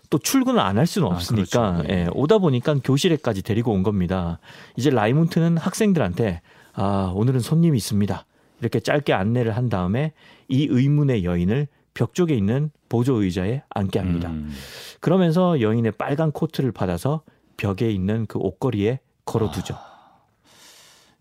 또 0.09 0.17
출근을 0.19 0.59
안 0.59 0.77
할 0.77 0.85
수는 0.85 1.07
아, 1.07 1.11
없으니까 1.11 1.77
그렇죠. 1.77 1.93
예. 1.93 1.99
예, 2.01 2.07
오다 2.13 2.37
보니까 2.39 2.75
교실에까지 2.83 3.41
데리고 3.41 3.71
온 3.71 3.83
겁니다. 3.83 4.39
이제 4.75 4.89
라이문트는 4.89 5.57
학생들한테 5.57 6.41
아 6.73 7.11
오늘은 7.15 7.39
손님이 7.39 7.77
있습니다. 7.77 8.25
이렇게 8.61 8.79
짧게 8.79 9.13
안내를 9.13 9.55
한 9.55 9.69
다음에 9.69 10.13
이 10.47 10.67
의문의 10.69 11.23
여인을 11.23 11.67
벽 11.93 12.13
쪽에 12.13 12.35
있는 12.35 12.71
보조 12.89 13.21
의자에 13.23 13.63
앉게 13.69 13.99
합니다. 13.99 14.29
음. 14.29 14.51
그러면서 14.99 15.61
여인의 15.61 15.93
빨간 15.93 16.31
코트를 16.31 16.71
받아서 16.71 17.21
벽에 17.57 17.89
있는 17.89 18.25
그 18.25 18.37
옷걸이에 18.39 18.99
걸어두죠. 19.25 19.77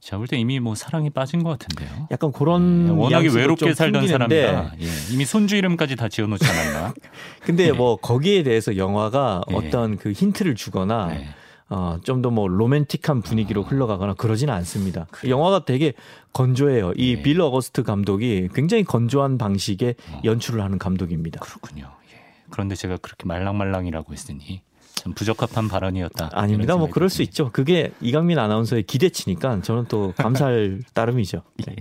제가 0.01 0.19
볼 0.19 0.27
때 0.27 0.37
이미 0.37 0.61
뭐 0.61 0.75
사랑에 0.75 1.09
빠진 1.09 1.43
것 1.43 1.59
같은데요. 1.59 2.09
약간 2.11 2.31
그런 2.31 2.89
예, 2.89 2.91
워낙에 2.91 3.29
외롭게 3.29 3.65
좀 3.67 3.73
살던 3.75 4.07
사람이라 4.07 4.73
예, 4.79 4.87
이미 5.15 5.25
손주 5.25 5.57
이름까지 5.57 5.97
다 5.97 6.09
지어놓지 6.11 6.45
않았나? 6.47 6.93
근데 7.41 7.73
뭐 7.73 7.97
거기에 7.97 8.43
대해서 8.43 8.77
영화가 8.77 9.43
예. 9.51 9.55
어떤 9.55 9.97
그 9.97 10.13
힌트를 10.13 10.57
주거나 10.57 11.07
네. 11.07 11.29
어, 11.71 11.99
좀 12.05 12.23
더 12.23 12.31
뭐 12.31 12.47
로맨틱한 12.49 13.23
분위기로 13.23 13.63
흘러가거나 13.63 14.15
그러지는 14.15 14.53
않습니다. 14.55 15.07
영화가 15.27 15.65
되게 15.65 15.95
건조해요. 16.33 16.93
이 16.97 17.17
네. 17.17 17.23
빌 17.23 17.41
어거스트 17.41 17.83
감독이 17.83 18.49
굉장히 18.55 18.85
건조한 18.85 19.39
방식의 19.39 19.95
연출을 20.25 20.63
하는 20.63 20.79
감독입니다. 20.79 21.41
그렇군요. 21.41 21.91
예. 22.13 22.21
그런데 22.51 22.75
제가 22.75 22.99
그렇게 22.99 23.27
말랑말랑이라고 23.27 24.13
했으니 24.13 24.63
참 24.95 25.13
부적합한 25.15 25.69
발언이었다. 25.69 26.31
아닙니다. 26.33 26.77
뭐 26.77 26.89
그럴 26.89 27.09
수. 27.09 27.23
있죠. 27.23 27.51
그게 27.53 27.93
이강민 28.01 28.39
아나운서의 28.39 28.85
기대치니까 28.85 29.63
저는 29.63 29.87
또 29.89 30.13
감사할 30.17 30.83
따름이죠. 30.95 31.43
네. 31.67 31.77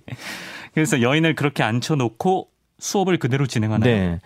그래서 0.73 1.01
여인을 1.01 1.35
그렇게 1.35 1.61
앉혀놓고 1.63 2.47
수업을 2.79 3.17
그대로 3.19 3.45
진행하나요? 3.45 3.85
네. 3.93 4.19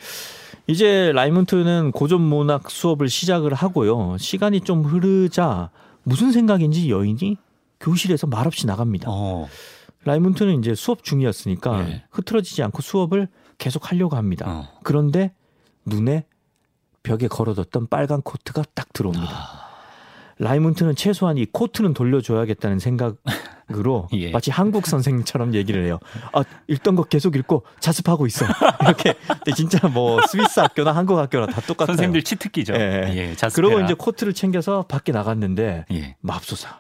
이제 0.68 1.12
라이문트는 1.14 1.92
고전 1.94 2.22
문학 2.22 2.70
수업을 2.70 3.10
시작을 3.10 3.54
하고요. 3.54 4.18
시간이 4.18 4.62
좀 4.62 4.84
흐르자 4.84 5.70
무슨 6.04 6.32
생각인지 6.32 6.90
여인이 6.90 7.38
교실에서 7.80 8.28
말없이 8.28 8.68
나갑니다. 8.68 9.08
어, 9.10 9.48
라이문트는 10.04 10.60
이제 10.60 10.76
수업 10.76 11.04
중이었으니까 11.04 11.84
네. 11.84 12.04
흐트러지지 12.12 12.64
않고 12.64 12.82
수업을 12.82 13.28
계속 13.58 13.92
하려고 13.92 14.16
합니다. 14.16 14.46
어. 14.48 14.80
그런데 14.84 15.34
눈에 15.86 16.26
벽에 17.04 17.28
걸어뒀던 17.28 17.88
빨간 17.88 18.22
코트가 18.22 18.64
딱 18.74 18.92
들어옵니다. 18.92 19.34
아. 19.34 19.68
라이문트는 20.40 20.96
최소한 20.96 21.38
이 21.38 21.46
코트는 21.46 21.94
돌려줘야겠다는 21.94 22.80
생각 22.80 23.16
으로 23.76 24.08
예. 24.14 24.32
마치 24.32 24.50
한국 24.50 24.88
선생님처럼 24.88 25.54
얘기를 25.54 25.84
해요. 25.84 26.00
아 26.32 26.44
읽던 26.68 26.96
거 26.96 27.04
계속 27.04 27.36
읽고 27.36 27.64
자습하고 27.82 28.26
있어. 28.28 28.46
이렇게 28.82 29.14
근데 29.28 29.52
진짜 29.54 29.90
뭐 29.90 30.22
스위스 30.26 30.62
학교나 30.62 30.94
한국 30.94 31.18
학교나 31.20 31.48
다 31.48 31.60
똑같아요. 31.60 31.88
선생님들 31.88 32.24
치트키죠. 32.24 32.74
예. 32.76 33.12
예, 33.14 33.36
자습해라. 33.36 33.52
그리고 33.52 33.84
이제 33.84 33.94
코트를 33.94 34.34
챙겨서 34.34 34.84
밖에 34.84 35.12
나갔는데 35.12 35.86
예. 35.92 36.16
맙소사. 36.22 36.80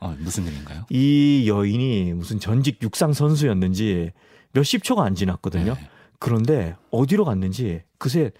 어, 0.00 0.14
무슨 0.18 0.46
일인가요? 0.46 0.84
이 0.90 1.46
여인이 1.48 2.12
무슨 2.12 2.38
전직 2.38 2.82
육상 2.82 3.14
선수였는지 3.14 4.12
몇십 4.52 4.84
초가 4.84 5.04
안 5.04 5.14
지났거든요. 5.14 5.74
네. 5.74 5.88
그런데 6.18 6.76
어디로 6.90 7.24
갔는지 7.24 7.82
그새 7.96 8.30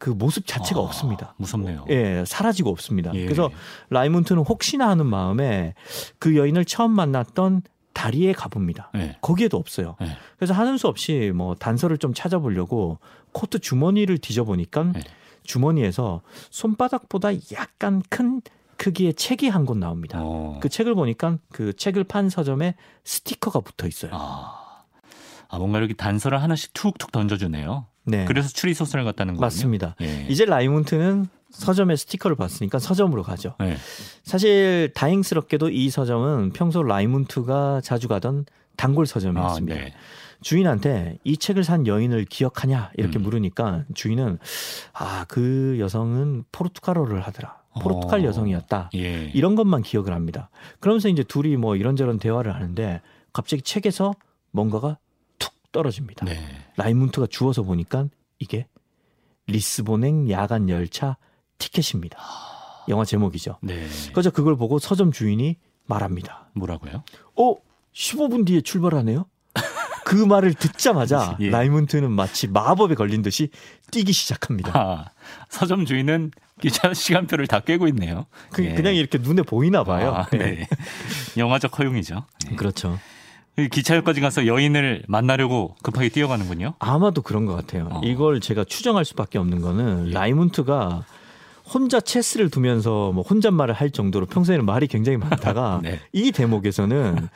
그 0.00 0.10
모습 0.10 0.46
자체가 0.46 0.80
아, 0.80 0.82
없습니다. 0.82 1.34
무섭네요. 1.36 1.84
예, 1.90 2.24
사라지고 2.26 2.70
없습니다. 2.70 3.12
예. 3.14 3.24
그래서 3.24 3.50
라이문트는 3.90 4.42
혹시나 4.42 4.88
하는 4.88 5.04
마음에 5.06 5.74
그 6.18 6.36
여인을 6.36 6.64
처음 6.64 6.90
만났던 6.92 7.62
다리에 7.92 8.32
가봅니다. 8.32 8.90
예. 8.96 9.18
거기에도 9.20 9.58
없어요. 9.58 9.96
예. 10.00 10.16
그래서 10.38 10.54
하는 10.54 10.78
수 10.78 10.88
없이 10.88 11.32
뭐 11.34 11.54
단서를 11.54 11.98
좀 11.98 12.14
찾아보려고 12.14 12.98
코트 13.32 13.58
주머니를 13.58 14.16
뒤져보니까 14.18 14.84
네. 14.94 15.00
주머니에서 15.42 16.22
손바닥보다 16.50 17.28
약간 17.52 18.02
큰 18.08 18.40
크기의 18.78 19.12
책이 19.12 19.48
한 19.48 19.66
권 19.66 19.80
나옵니다. 19.80 20.20
어. 20.22 20.58
그 20.62 20.70
책을 20.70 20.94
보니까 20.94 21.36
그 21.52 21.74
책을 21.76 22.04
판 22.04 22.30
서점에 22.30 22.74
스티커가 23.04 23.60
붙어 23.60 23.86
있어요. 23.86 24.12
아. 24.14 24.56
아, 25.50 25.58
뭔가 25.58 25.78
이렇게 25.78 25.92
단서를 25.92 26.42
하나씩 26.42 26.72
툭툭 26.72 27.12
던져주네요. 27.12 27.84
네. 28.10 28.24
그래서 28.26 28.48
추리 28.48 28.74
소설을 28.74 29.04
갔다는 29.04 29.34
거군요. 29.34 29.46
맞습니다. 29.46 29.96
예. 30.02 30.26
이제 30.28 30.44
라이문트는 30.44 31.26
서점에 31.50 31.96
스티커를 31.96 32.36
봤으니까 32.36 32.78
서점으로 32.78 33.22
가죠. 33.22 33.54
예. 33.62 33.76
사실 34.22 34.92
다행스럽게도 34.94 35.70
이 35.70 35.90
서점은 35.90 36.52
평소 36.52 36.82
라이문트가 36.82 37.80
자주 37.82 38.08
가던 38.08 38.46
단골 38.76 39.02
아, 39.02 39.06
서점이었습니다. 39.06 39.74
네. 39.74 39.94
주인한테 40.42 41.18
이 41.24 41.36
책을 41.36 41.64
산 41.64 41.86
여인을 41.86 42.24
기억하냐 42.24 42.92
이렇게 42.96 43.18
음. 43.18 43.22
물으니까 43.22 43.84
주인은 43.94 44.38
아 44.94 45.24
그 45.28 45.76
여성은 45.78 46.44
포르투갈어를 46.52 47.20
하더라. 47.20 47.60
포르투갈 47.82 48.20
어. 48.20 48.24
여성이었다. 48.24 48.90
예. 48.96 49.30
이런 49.34 49.54
것만 49.54 49.82
기억을 49.82 50.12
합니다. 50.12 50.50
그러면서 50.80 51.08
이제 51.08 51.22
둘이 51.22 51.56
뭐 51.56 51.76
이런저런 51.76 52.18
대화를 52.18 52.54
하는데 52.54 53.00
갑자기 53.32 53.62
책에서 53.62 54.12
뭔가가 54.50 54.98
툭 55.38 55.52
떨어집니다. 55.72 56.24
네. 56.24 56.38
라이문트가 56.80 57.26
주워서 57.28 57.62
보니까 57.62 58.06
이게 58.38 58.66
리스본행 59.46 60.30
야간 60.30 60.68
열차 60.70 61.16
티켓입니다. 61.58 62.18
영화 62.88 63.04
제목이죠. 63.04 63.58
네. 63.60 63.86
그래서 64.12 64.30
그걸 64.30 64.56
보고 64.56 64.78
서점 64.78 65.12
주인이 65.12 65.56
말합니다. 65.86 66.48
뭐라고요? 66.54 67.02
어, 67.36 67.54
15분 67.94 68.46
뒤에 68.46 68.62
출발하네요? 68.62 69.26
그 70.04 70.16
말을 70.24 70.54
듣자마자 70.54 71.36
예. 71.40 71.50
라이문트는 71.50 72.10
마치 72.10 72.48
마법에 72.48 72.94
걸린 72.94 73.20
듯이 73.22 73.50
뛰기 73.90 74.12
시작합니다. 74.12 74.72
아, 74.74 75.04
서점 75.50 75.84
주인은 75.84 76.30
기차 76.62 76.92
시간표를 76.94 77.46
다 77.46 77.60
깨고 77.60 77.88
있네요. 77.88 78.24
그, 78.50 78.64
예. 78.64 78.72
냥 78.72 78.94
이렇게 78.94 79.18
눈에 79.18 79.42
보이나 79.42 79.84
봐요. 79.84 80.14
아, 80.14 80.26
예. 80.34 80.38
네. 80.38 80.68
영화적 81.36 81.78
허용이죠. 81.78 82.24
네. 82.48 82.56
그렇죠. 82.56 82.98
기차역까지 83.56 84.20
가서 84.20 84.46
여인을 84.46 85.04
만나려고 85.08 85.74
급하게 85.82 86.08
뛰어가는군요. 86.08 86.74
아마도 86.78 87.22
그런 87.22 87.46
것 87.46 87.54
같아요. 87.54 87.88
어. 87.90 88.00
이걸 88.04 88.40
제가 88.40 88.64
추정할 88.64 89.04
수밖에 89.04 89.38
없는 89.38 89.60
거는 89.60 90.08
예. 90.08 90.12
라이문트가 90.12 91.04
혼자 91.72 92.00
체스를 92.00 92.50
두면서 92.50 93.12
뭐 93.12 93.22
혼잣말을 93.22 93.74
할 93.74 93.90
정도로 93.90 94.26
평소에는 94.26 94.64
말이 94.64 94.88
굉장히 94.88 95.18
많다가 95.18 95.80
네. 95.84 96.00
이 96.12 96.32
대목에서는 96.32 97.28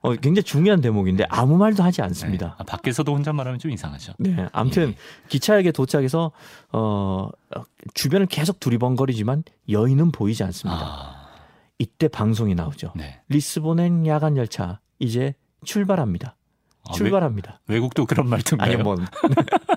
어, 0.00 0.14
굉장히 0.16 0.42
중요한 0.42 0.80
대목인데 0.80 1.24
아무 1.28 1.56
말도 1.56 1.82
하지 1.84 2.02
않습니다. 2.02 2.46
네. 2.46 2.52
아, 2.58 2.64
밖에서도 2.64 3.14
혼잣말하면 3.14 3.60
좀 3.60 3.70
이상하죠. 3.70 4.14
네, 4.18 4.48
아무튼 4.52 4.88
예. 4.88 4.94
기차역에 5.28 5.70
도착해서 5.70 6.32
어, 6.72 7.28
어, 7.54 7.62
주변을 7.94 8.26
계속 8.26 8.58
두리번거리지만 8.58 9.44
여인은 9.68 10.10
보이지 10.10 10.42
않습니다. 10.42 10.80
아, 10.82 11.26
이때 11.78 12.08
방송이 12.08 12.54
나오죠. 12.56 12.92
네. 12.96 13.20
리스본행 13.28 14.06
야간 14.08 14.36
열차 14.36 14.80
이제 14.98 15.34
출발합니다. 15.66 16.34
아, 16.88 16.92
출발합니다. 16.92 17.60
외, 17.66 17.74
외국도 17.74 18.06
그런 18.06 18.28
말투인가요? 18.28 18.72
아니 18.72 18.82
뭐 18.82 18.96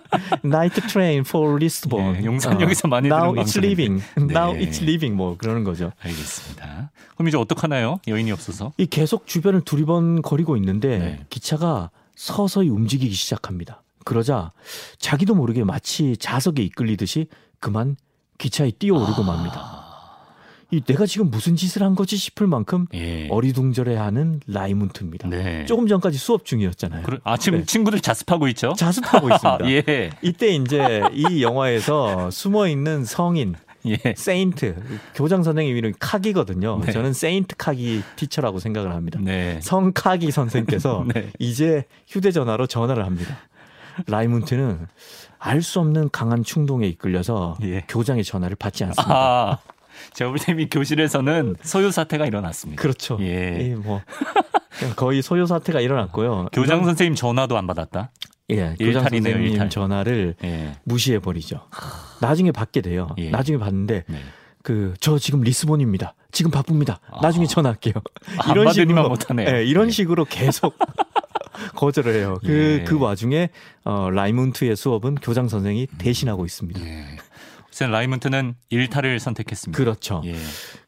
Night 0.43 0.81
train 0.81 1.21
for 1.21 1.55
Lisbon. 1.55 2.21
예, 2.21 2.25
용산역에서 2.25 2.87
많이 2.87 3.07
Now 3.07 3.33
들은 3.33 3.43
it's 3.43 3.53
방송인데. 3.55 3.67
leaving. 3.67 4.03
Now 4.17 4.53
네. 4.53 4.65
it's 4.65 4.81
leaving. 4.81 5.15
뭐 5.15 5.35
그러는 5.37 5.63
거죠. 5.63 5.91
알겠습니다. 6.01 6.91
그럼 7.15 7.27
이제 7.27 7.37
어떡하나요? 7.37 7.99
여인이 8.07 8.31
없어서. 8.31 8.73
이 8.77 8.85
계속 8.85 9.27
주변을 9.27 9.61
두리번거리고 9.61 10.55
있는데 10.57 10.97
네. 10.99 11.25
기차가 11.29 11.89
서서히 12.15 12.69
움직이기 12.69 13.13
시작합니다. 13.13 13.81
그러자 14.05 14.51
자기도 14.97 15.35
모르게 15.35 15.63
마치 15.63 16.15
자석에 16.17 16.63
이끌리듯이 16.63 17.27
그만 17.59 17.95
기차에 18.37 18.71
뛰어오르고 18.71 19.23
맙니다. 19.23 19.78
이 20.71 20.81
내가 20.81 21.05
지금 21.07 21.31
무슨 21.31 21.55
짓을 21.55 21.81
한 21.81 21.95
거지 21.95 22.15
싶을 22.15 22.45
만큼 22.45 22.85
예. 22.93 23.27
어리둥절해하는 23.29 24.41
라이문트입니다. 24.47 25.27
네. 25.29 25.65
조금 25.65 25.87
전까지 25.87 26.17
수업 26.19 26.45
중이었잖아요. 26.45 27.03
그래, 27.03 27.17
아, 27.23 27.37
지금 27.37 27.59
네. 27.59 27.65
친구들 27.65 28.01
자습하고 28.01 28.47
있죠? 28.49 28.73
자습하고 28.73 29.29
있습니다. 29.33 29.69
예. 29.71 30.11
이때 30.21 30.49
이제 30.49 31.01
이 31.11 31.41
영화에서 31.41 32.29
숨어 32.29 32.67
있는 32.67 33.03
성인 33.03 33.55
예. 33.85 33.97
Saint 34.15 34.75
교장 35.15 35.41
선생님 35.41 35.75
이름이 35.75 35.95
카기거든요. 35.99 36.81
네. 36.85 36.91
저는 36.91 37.13
Saint 37.13 37.55
카기 37.57 38.03
teacher라고 38.17 38.59
생각을 38.59 38.93
합니다. 38.93 39.19
네. 39.23 39.59
성 39.63 39.91
카기 39.93 40.29
선생께서 40.29 41.05
네. 41.15 41.31
이제 41.39 41.85
휴대전화로 42.07 42.67
전화를 42.67 43.05
합니다. 43.05 43.37
라이문트는 44.05 44.85
알 45.39 45.61
수 45.61 45.79
없는 45.79 46.09
강한 46.11 46.43
충동에 46.43 46.85
이끌려서 46.87 47.57
예. 47.63 47.85
교장의 47.87 48.23
전화를 48.23 48.55
받지 48.55 48.83
않습니다. 48.83 49.13
아, 49.15 49.57
제가 50.13 50.29
볼 50.31 50.39
때 50.39 50.51
이미 50.51 50.67
교실에서는 50.69 51.55
소요 51.63 51.91
사태가 51.91 52.25
일어났습니다. 52.25 52.81
그렇죠. 52.81 53.17
예. 53.21 53.71
이뭐 53.75 54.01
거의 54.95 55.21
소요 55.21 55.45
사태가 55.45 55.81
일어났고요. 55.81 56.47
교장 56.53 56.77
이런- 56.77 56.85
선생님 56.85 57.15
전화도 57.15 57.57
안 57.57 57.67
받았다. 57.67 58.11
예, 58.51 58.75
교장 58.79 59.03
선생님 59.03 59.41
일탈. 59.43 59.69
전화를 59.69 60.35
예. 60.43 60.75
무시해 60.83 61.19
버리죠. 61.19 61.61
나중에 62.21 62.51
받게 62.51 62.81
돼요. 62.81 63.09
예. 63.17 63.29
나중에 63.29 63.57
받는데 63.59 64.03
네. 64.07 64.19
그저 64.63 65.17
지금 65.19 65.41
리스본입니다. 65.41 66.15
지금 66.31 66.51
바쁩니다. 66.51 66.99
나중에 67.21 67.45
아. 67.45 67.47
전화할게요. 67.47 67.93
안 68.39 68.55
받으니만 68.65 69.07
못하네요. 69.07 69.49
예, 69.55 69.63
이런 69.65 69.87
예. 69.87 69.91
식으로 69.91 70.25
계속 70.25 70.75
거절을 71.75 72.13
해요. 72.15 72.37
그, 72.41 72.79
예. 72.81 72.83
그 72.85 72.97
와중에 72.99 73.49
어, 73.83 74.09
라이문트의 74.11 74.75
수업은 74.75 75.15
교장 75.15 75.47
선생이 75.47 75.87
대신하고 75.97 76.45
있습니다. 76.45 76.79
예. 77.79 77.85
우선 77.85 77.91
라이문트는 77.91 78.55
일탈을 78.69 79.19
선택했습니다. 79.19 79.77
그렇죠. 79.77 80.21
예. 80.25 80.35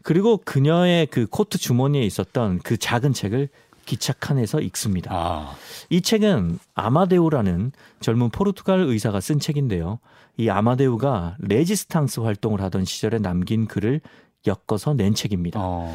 그리고 0.03 0.37
그녀의 0.37 1.07
그 1.07 1.25
코트 1.27 1.57
주머니에 1.57 2.03
있었던 2.03 2.59
그 2.59 2.77
작은 2.77 3.13
책을 3.13 3.49
기차 3.85 4.13
칸에서 4.13 4.59
읽습니다. 4.61 5.11
아, 5.13 5.55
이 5.89 6.01
책은 6.01 6.59
아마데우라는 6.75 7.71
젊은 7.99 8.29
포르투갈 8.29 8.79
의사가 8.81 9.19
쓴 9.21 9.39
책인데요. 9.39 9.99
이 10.37 10.49
아마데우가 10.49 11.37
레지스탕스 11.39 12.21
활동을 12.21 12.61
하던 12.61 12.85
시절에 12.85 13.19
남긴 13.19 13.67
글을 13.67 14.01
엮어서 14.47 14.93
낸 14.93 15.13
책입니다. 15.13 15.59
어, 15.61 15.93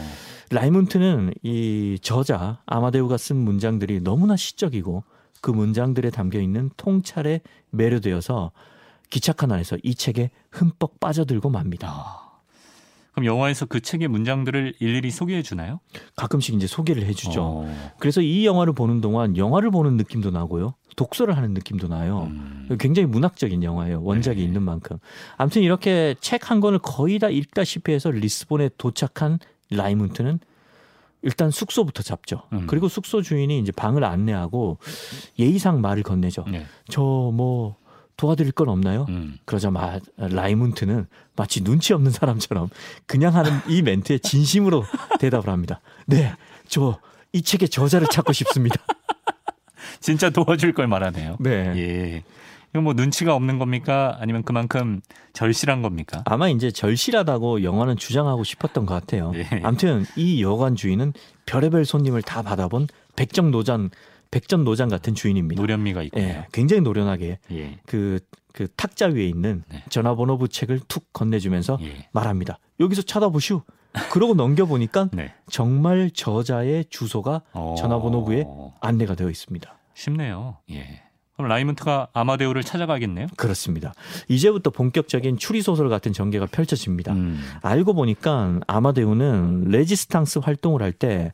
라이문트는 0.51 1.35
이 1.43 1.99
저자 2.03 2.61
아마데우가 2.67 3.17
쓴 3.17 3.37
문장들이 3.37 4.01
너무나 4.01 4.37
시적이고 4.37 5.05
그 5.41 5.51
문장들에 5.51 6.11
담겨 6.11 6.41
있는 6.41 6.71
통찰에 6.77 7.41
매료되어서 7.71 8.53
기차칸 9.11 9.53
안에서 9.53 9.77
이 9.83 9.95
책에 9.95 10.31
흠뻑 10.51 11.01
빠져들고 11.01 11.51
맙니다. 11.51 11.89
아. 11.89 12.27
그럼 13.13 13.25
영화에서 13.25 13.65
그 13.65 13.81
책의 13.81 14.09
문장들을 14.09 14.75
일일이 14.79 15.11
소개해 15.11 15.41
주나요? 15.43 15.81
가끔씩 16.17 16.55
이제 16.55 16.67
소개를 16.67 17.05
해 17.07 17.15
주죠. 17.15 17.43
어, 17.65 17.93
그래서 17.99 18.21
이 18.21 18.45
영화를 18.45 18.75
보는 18.75 19.01
동안 19.01 19.39
영화를 19.39 19.71
보는 19.71 19.97
느낌도 19.97 20.33
나고요. 20.33 20.75
독서를 20.97 21.35
하는 21.35 21.55
느낌도 21.55 21.89
나요. 21.89 22.25
음, 22.31 22.69
굉장히 22.79 23.07
문학적인 23.07 23.63
영화예요. 23.63 24.03
원작이 24.03 24.41
네. 24.41 24.45
있는 24.47 24.63
만큼. 24.63 24.99
아무튼 25.39 25.63
이렇게 25.63 26.15
책 26.21 26.51
한 26.51 26.61
권을 26.61 26.79
거의 26.79 27.19
다 27.19 27.31
읽다시피 27.31 27.93
해서 27.93 28.11
리스본에 28.11 28.69
도착한 28.77 29.39
라이문트는 29.71 30.39
일단 31.23 31.51
숙소부터 31.51 32.03
잡죠. 32.03 32.43
음. 32.53 32.67
그리고 32.67 32.89
숙소 32.89 33.23
주인이 33.23 33.59
이제 33.59 33.73
방을 33.73 34.05
안내하고 34.05 34.77
예의상 35.39 35.81
말을 35.81 36.03
건네죠. 36.03 36.45
네. 36.51 36.67
저뭐 36.91 37.77
도와드릴 38.17 38.53
건 38.53 38.69
없나요? 38.69 39.07
음. 39.09 39.39
그러자 39.45 39.71
마, 39.71 39.99
라이문트는 40.17 41.07
마치 41.37 41.63
눈치 41.63 41.93
없는 41.93 42.11
사람처럼 42.11 42.69
그냥 43.07 43.35
하는 43.35 43.51
이 43.69 43.83
멘트에 43.83 44.19
진심으로 44.19 44.85
대답을 45.21 45.49
합니다. 45.51 45.81
네, 46.07 46.35
저 46.69 46.99
이 47.37 47.43
책의 47.43 47.69
저자를 47.69 48.07
찾고 48.11 48.33
싶습니다. 48.33 48.77
진짜 50.01 50.31
도와줄 50.31 50.73
걸 50.73 50.87
말하네요. 50.87 51.37
네. 51.39 51.51
예. 51.77 52.23
이거 52.73 52.81
뭐 52.81 52.95
눈치가 52.95 53.35
없는 53.35 53.59
겁니까? 53.59 54.17
아니면 54.21 54.43
그만큼 54.43 55.03
절실한 55.35 55.83
겁니까? 55.83 56.23
아마 56.25 56.49
이제 56.49 56.71
절실하다고 56.71 57.63
영화는 57.63 57.97
주장하고 57.99 58.43
싶었던 58.43 58.87
것 58.87 58.95
같아요. 58.95 59.33
예. 59.35 59.47
아무튼 59.63 60.07
이 60.17 60.43
여관 60.43 60.77
주인은 60.77 61.13
별의별 61.45 61.85
손님을 61.85 62.23
다 62.23 62.41
받아본 62.41 62.89
백정노장 63.17 63.91
백전 64.31 64.65
노장 64.65 64.89
같은 64.89 65.15
주인입니다. 65.15 65.61
노련미가 65.61 66.03
있군요. 66.05 66.25
예, 66.25 66.47
굉장히 66.53 66.83
노련하게 66.83 67.39
예. 67.53 67.79
그, 67.87 68.21
그 68.53 68.69
탁자 68.77 69.07
위에 69.07 69.27
있는 69.27 69.63
네. 69.69 69.83
전화번호부 69.89 70.49
책을 70.49 70.81
툭 70.89 71.13
건네주면서 71.13 71.79
예. 71.83 72.09
말합니다. 72.13 72.59
여기서 72.81 73.03
찾아보시오. 73.03 73.63
그러고 74.11 74.35
넘겨보니까 74.35 75.09
네. 75.15 75.33
정말 75.51 76.11
저자의 76.11 76.85
주소가 76.91 77.43
어, 77.53 77.75
전화번호부에 77.79 78.45
안내가 78.81 79.15
되어 79.15 79.31
있습니다. 79.31 79.79
쉽네요. 79.95 80.59
예. 80.71 81.03
그럼 81.35 81.49
라이문트가 81.49 82.09
아마데우를 82.15 82.63
찾아가겠네요. 82.63 83.27
그렇습니다. 83.37 83.93
이제부터 84.29 84.71
본격적인 84.71 85.37
추리 85.37 85.61
소설 85.61 85.91
같은 85.91 86.15
전개가 86.15 86.47
펼쳐집니다. 86.47 87.13
음. 87.13 87.41
알고 87.63 87.93
보니까 87.95 88.61
아마데우는 88.67 89.65
레지스탕스 89.69 90.39
활동을 90.41 90.83
할 90.83 90.93
때 90.93 91.33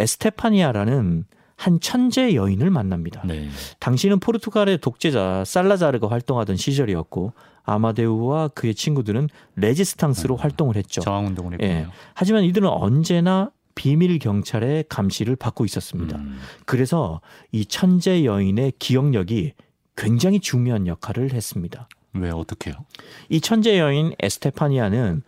에스테파니아라는 0.00 1.24
한 1.58 1.80
천재 1.80 2.36
여인을 2.36 2.70
만납니다. 2.70 3.20
네. 3.26 3.48
당시는 3.80 4.20
포르투갈의 4.20 4.78
독재자 4.78 5.42
살라자르가 5.44 6.08
활동하던 6.08 6.56
시절이었고 6.56 7.32
아마데우와 7.64 8.48
그의 8.48 8.76
친구들은 8.76 9.28
레지스탕스로 9.56 10.36
활동을 10.36 10.76
했죠. 10.76 11.00
저항 11.00 11.26
운동을 11.26 11.54
했군요. 11.54 11.68
예. 11.68 11.86
하지만 12.14 12.44
이들은 12.44 12.68
언제나 12.68 13.50
비밀 13.74 14.20
경찰의 14.20 14.84
감시를 14.88 15.34
받고 15.34 15.64
있었습니다. 15.64 16.16
음. 16.18 16.38
그래서 16.64 17.20
이 17.50 17.66
천재 17.66 18.24
여인의 18.24 18.74
기억력이 18.78 19.54
굉장히 19.96 20.38
중요한 20.38 20.86
역할을 20.86 21.32
했습니다. 21.32 21.88
왜 22.14 22.30
어떻게요? 22.30 22.74
이 23.28 23.40
천재 23.40 23.80
여인 23.80 24.12
에스테파니아는 24.20 25.22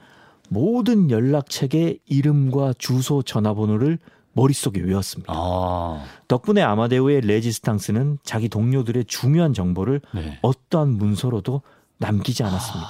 모든 0.48 1.10
연락책의 1.10 1.98
이름과 2.06 2.74
주소 2.78 3.22
전화번호를 3.22 3.98
머릿속에 4.40 4.80
외웠습니다. 4.80 5.32
아, 5.36 6.02
덕분에 6.28 6.62
아마데우의 6.62 7.20
레지스탕스는 7.22 8.18
자기 8.22 8.48
동료들의 8.48 9.04
중요한 9.04 9.52
정보를 9.52 10.00
네. 10.14 10.38
어떠한 10.40 10.96
문서로도 10.96 11.60
남기지 11.98 12.42
않았습니다. 12.42 12.88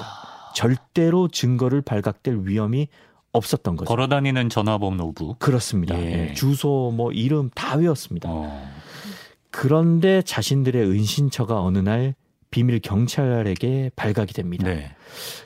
절대로 0.54 1.26
증거를 1.28 1.82
발각될 1.82 2.42
위험이 2.44 2.88
없었던 3.32 3.76
거죠. 3.76 3.88
걸어다니는 3.88 4.48
전화번호부. 4.48 5.36
그렇습니다. 5.38 5.98
예. 5.98 6.28
예, 6.30 6.34
주소 6.34 6.92
뭐 6.94 7.10
이름 7.12 7.50
다 7.54 7.76
외웠습니다. 7.76 8.28
어. 8.30 8.68
그런데 9.50 10.22
자신들의 10.22 10.82
은신처가 10.82 11.60
어느 11.60 11.78
날 11.78 12.14
비밀 12.50 12.80
경찰에게 12.80 13.90
발각이 13.96 14.32
됩니다. 14.34 14.68
네. 14.68 14.90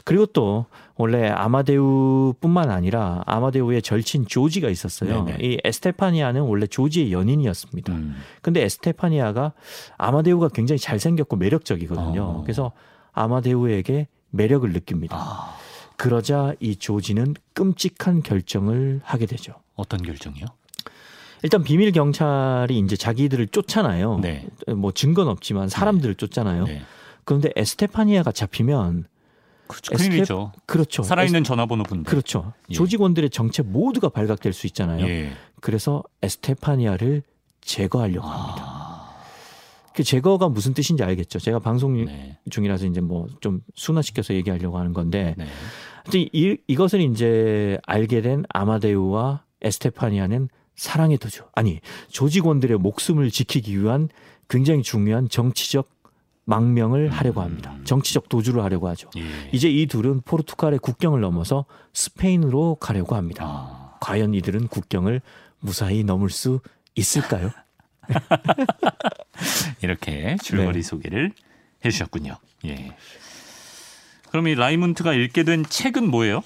그리고 0.05 0.27
또 0.27 0.67
원래 0.97 1.29
아마데우뿐만 1.29 2.71
아니라 2.71 3.23
아마데우의 3.27 3.83
절친 3.83 4.27
조지가 4.27 4.69
있었어요. 4.69 5.25
네네. 5.25 5.39
이 5.45 5.59
에스테파니아는 5.65 6.43
원래 6.43 6.67
조지의 6.67 7.13
연인이었습니다. 7.13 7.93
음. 7.93 8.17
근데 8.43 8.63
에스테파니아가 8.63 9.53
아마데우가 9.99 10.49
굉장히 10.49 10.79
잘생겼고 10.79 11.37
매력적이거든요. 11.37 12.23
어. 12.23 12.43
그래서 12.43 12.73
아마데우에게 13.13 14.07
매력을 14.31 14.73
느낍니다. 14.73 15.17
아, 15.17 15.57
그러자 15.97 16.55
이 16.61 16.77
조지는 16.77 17.35
끔찍한 17.55 18.23
결정을 18.23 19.01
하게 19.05 19.27
되죠. 19.27 19.55
어떤 19.75 20.03
결정이요? 20.03 20.47
일단 21.43 21.63
비밀 21.63 21.93
경찰이 21.93 22.79
이제 22.79 22.97
자기들을 22.97 23.49
쫓잖아요. 23.49 24.21
네. 24.21 24.47
뭐 24.75 24.93
증거는 24.93 25.31
없지만 25.31 25.69
사람들을 25.69 26.15
쫓잖아요. 26.15 26.65
네. 26.65 26.83
그런데 27.25 27.51
에스테파니아가 27.55 28.33
잡히면 28.33 29.07
그렇죠. 29.67 29.95
큰일이죠. 29.95 30.53
그렇죠. 30.67 31.03
살아있는 31.03 31.45
전화번호 31.45 31.85
분들. 31.85 32.11
그렇죠. 32.11 32.53
예. 32.71 32.75
조직원들의 32.75 33.31
정체 33.31 33.63
모두가 33.63 34.09
발각될 34.09 34.53
수 34.53 34.67
있잖아요. 34.67 35.07
예. 35.07 35.33
그래서 35.61 36.03
에스테파니아를 36.23 37.23
제거하려고 37.63 38.27
합니다. 38.27 38.63
아, 38.67 39.25
그 39.95 40.03
제거가 40.03 40.49
무슨 40.49 40.75
뜻인지 40.75 41.03
알겠죠. 41.03 41.39
제가 41.39 41.59
방송 41.61 42.05
네. 42.05 42.37
중이라서 42.51 42.87
이제 42.87 43.01
뭐 43.01 43.27
좀 43.41 43.61
순화시켜서 43.75 44.35
얘기하려고 44.35 44.79
하는 44.79 44.93
건데, 44.93 45.35
네. 45.39 45.47
이, 46.13 46.59
이것을 46.67 47.01
이제 47.01 47.79
알게 47.87 48.21
된 48.21 48.45
아마데우와 48.51 49.45
에스테파니아는 49.63 50.49
사랑의 50.77 51.17
도주, 51.19 51.45
아니 51.55 51.81
조직원들의 52.09 52.77
목숨을 52.79 53.31
지키기 53.31 53.81
위한 53.81 54.09
굉장히 54.49 54.83
중요한 54.83 55.29
정치적 55.29 55.89
망명을 56.45 57.09
하려고 57.09 57.41
합니다. 57.41 57.75
정치적 57.85 58.29
도주를 58.29 58.63
하려고 58.63 58.89
하죠. 58.89 59.11
예. 59.17 59.23
이제 59.53 59.69
이 59.69 59.87
둘은 59.87 60.23
포르투갈의 60.23 60.79
국경을 60.81 61.21
넘어서 61.21 61.65
스페인으로 61.93 62.77
가려고 62.77 63.17
합니다. 63.17 63.45
아, 63.47 63.97
과연 64.01 64.35
이들은 64.35 64.69
국경을 64.69 65.21
무사히 65.61 66.05
넘을 66.05 66.29
수 66.29 66.61
있을까요? 66.95 67.51
이렇게 69.81 70.37
줄거리 70.43 70.83
네. 70.83 70.83
소개를 70.83 71.33
해주셨군요. 71.85 72.37
예. 72.67 72.97
그럼 74.31 74.49
이 74.49 74.55
라이문트가 74.55 75.15
읽게 75.15 75.45
된 75.45 75.65
책은 75.65 76.11
뭐예요? 76.11 76.43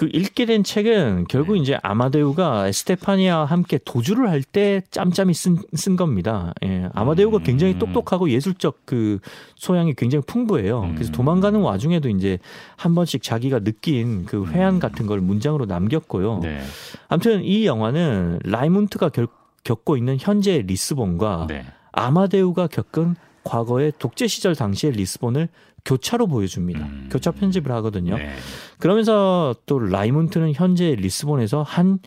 그 0.00 0.08
읽게 0.14 0.46
된 0.46 0.64
책은 0.64 1.26
결국 1.28 1.56
네. 1.56 1.58
이제 1.60 1.78
아마데우가 1.82 2.68
에스테파니아와 2.68 3.44
함께 3.44 3.78
도주를 3.84 4.30
할 4.30 4.40
때 4.42 4.80
짬짬이 4.90 5.34
쓴, 5.34 5.58
쓴 5.74 5.94
겁니다. 5.96 6.54
예, 6.64 6.88
아마데우가 6.94 7.36
음. 7.36 7.42
굉장히 7.42 7.78
똑똑하고 7.78 8.30
예술적 8.30 8.78
그 8.86 9.18
소양이 9.56 9.92
굉장히 9.92 10.24
풍부해요. 10.26 10.84
음. 10.84 10.94
그래서 10.94 11.12
도망가는 11.12 11.60
와중에도 11.60 12.08
이제 12.08 12.38
한 12.76 12.94
번씩 12.94 13.22
자기가 13.22 13.58
느낀 13.58 14.24
그 14.24 14.46
회한 14.46 14.78
같은 14.78 15.06
걸 15.06 15.20
문장으로 15.20 15.66
남겼고요. 15.66 16.36
음. 16.36 16.40
네. 16.40 16.62
아무튼 17.08 17.44
이 17.44 17.66
영화는 17.66 18.38
라이문트가 18.44 19.10
결- 19.10 19.28
겪고 19.64 19.98
있는 19.98 20.16
현재의 20.18 20.62
리스본과 20.62 21.44
네. 21.50 21.66
아마데우가 21.92 22.68
겪은 22.68 23.16
과거의 23.44 23.92
독재 23.98 24.28
시절 24.28 24.54
당시의 24.54 24.94
리스본을 24.94 25.48
교차로 25.84 26.26
보여줍니다. 26.26 26.80
음. 26.80 27.08
교차 27.10 27.30
편집을 27.32 27.70
하거든요. 27.72 28.16
네. 28.16 28.34
그러면서 28.78 29.54
또 29.66 29.78
라이문트는 29.78 30.52
현재 30.54 30.94
리스본에서 30.94 31.62
한 31.62 31.98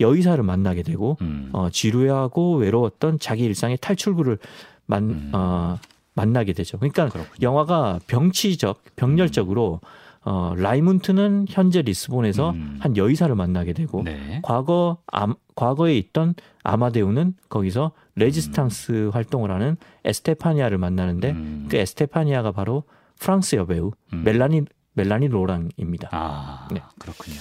여의사를 0.00 0.42
만나게 0.42 0.82
되고 0.82 1.16
음. 1.20 1.50
어, 1.52 1.70
지루하고 1.70 2.56
외로웠던 2.56 3.18
자기 3.18 3.44
일상의 3.44 3.78
탈출구를 3.80 4.38
만, 4.86 5.10
음. 5.10 5.30
어, 5.32 5.78
만나게 6.14 6.52
되죠. 6.52 6.78
그러니까 6.78 7.08
그렇군요. 7.08 7.36
영화가 7.40 8.00
병치적, 8.06 8.82
병렬적으로 8.96 9.80
어, 10.24 10.54
라이문트는 10.56 11.46
현재 11.48 11.82
리스본에서 11.82 12.50
음. 12.50 12.76
한 12.80 12.96
여의사를 12.96 13.34
만나게 13.34 13.72
되고 13.72 14.02
네. 14.04 14.40
과거 14.42 14.98
암, 15.06 15.34
과거에 15.56 15.96
있던 15.98 16.34
아마데우는 16.62 17.34
거기서 17.48 17.92
레지스탕스 18.14 19.10
활동을 19.12 19.50
하는 19.50 19.76
에스테파니아를 20.04 20.78
만나는데 20.78 21.30
음. 21.30 21.66
그 21.68 21.76
에스테파니아가 21.76 22.52
바로 22.52 22.84
프랑스 23.22 23.56
여배우 23.56 23.92
음. 24.12 24.24
멜라니 24.24 24.62
멜라니 24.94 25.28
로랑입니다. 25.28 26.08
아, 26.12 26.68
네. 26.72 26.82
그렇군요. 26.98 27.36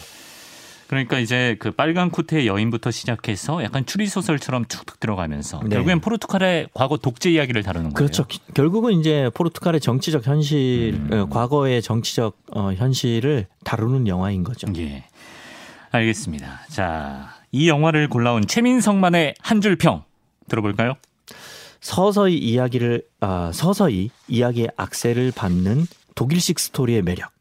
그러니까 0.88 1.20
이제 1.20 1.56
그 1.60 1.72
빨간 1.72 2.10
코트의 2.12 2.48
여인부터 2.48 2.92
시작해서 2.92 3.64
약간 3.64 3.86
추리 3.86 4.08
소설처럼 4.08 4.66
툭툭 4.66 5.00
들어가면서 5.00 5.62
네. 5.64 5.70
결국엔 5.70 6.02
포르투갈의 6.02 6.68
과거 6.74 6.98
독재 6.98 7.32
이야기를 7.32 7.64
다루는 7.64 7.90
거예요. 7.92 7.96
그렇죠. 7.96 8.28
기- 8.28 8.42
결국은 8.54 9.00
이제 9.00 9.30
포르투갈의 9.34 9.80
정치적 9.80 10.28
현실, 10.28 10.94
음. 10.96 11.14
어, 11.14 11.26
과거의 11.30 11.82
정치적 11.82 12.38
어, 12.54 12.74
현실을 12.74 13.48
다루는 13.64 14.08
영화인 14.08 14.44
거죠. 14.44 14.68
예. 14.78 15.06
알겠습니다. 15.92 16.62
자, 16.70 17.36
이 17.52 17.68
영화를 17.70 18.08
골라온 18.10 18.46
최민성만의 18.46 19.36
한 19.40 19.62
줄 19.62 19.78
평 19.78 20.04
들어볼까요? 20.50 20.96
서서히 21.82 22.38
이야기를 22.38 23.04
아, 23.20 23.52
서서히 23.54 24.12
이야기의 24.28 24.70
악세를 24.78 25.34
받는 25.36 25.86
독일식 26.16 26.60
스토리의 26.60 27.02
매력. 27.02 27.32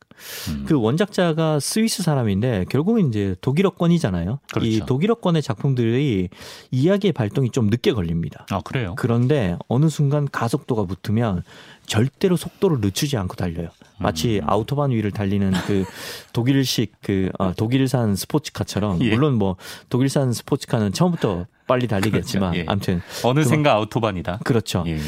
음. 0.48 0.64
그 0.66 0.78
원작자가 0.78 1.60
스위스 1.60 2.02
사람인데 2.02 2.66
결국은 2.68 3.08
이제 3.08 3.36
독일어권이잖아요. 3.40 4.40
그렇죠. 4.52 4.68
이 4.68 4.80
독일어권의 4.80 5.42
작품들이 5.42 6.28
이야기의 6.70 7.12
발동이 7.12 7.50
좀 7.50 7.68
늦게 7.68 7.92
걸립니다. 7.92 8.46
아, 8.50 8.60
그래요? 8.60 8.94
그런데 8.98 9.56
어느 9.68 9.88
순간 9.88 10.28
가속도가 10.30 10.84
붙으면 10.84 11.42
절대로 11.86 12.36
속도를 12.36 12.78
늦추지 12.80 13.16
않고 13.16 13.34
달려요. 13.34 13.68
마치 13.98 14.40
음. 14.40 14.48
아우토반 14.48 14.90
위를 14.90 15.10
달리는 15.10 15.52
그 15.66 15.84
독일식 16.32 16.92
그 17.02 17.30
어, 17.38 17.52
독일산 17.54 18.14
스포츠카처럼 18.14 19.02
예. 19.02 19.10
물론 19.10 19.34
뭐 19.34 19.56
독일산 19.88 20.32
스포츠카는 20.32 20.92
처음부터 20.92 21.46
빨리 21.70 21.86
달리겠지만 21.86 22.50
그렇죠. 22.52 22.60
예. 22.62 22.70
아무튼 22.70 23.00
어느샌가 23.24 23.72
아우토반이다. 23.74 24.40
그렇죠. 24.44 24.82
예. 24.86 24.98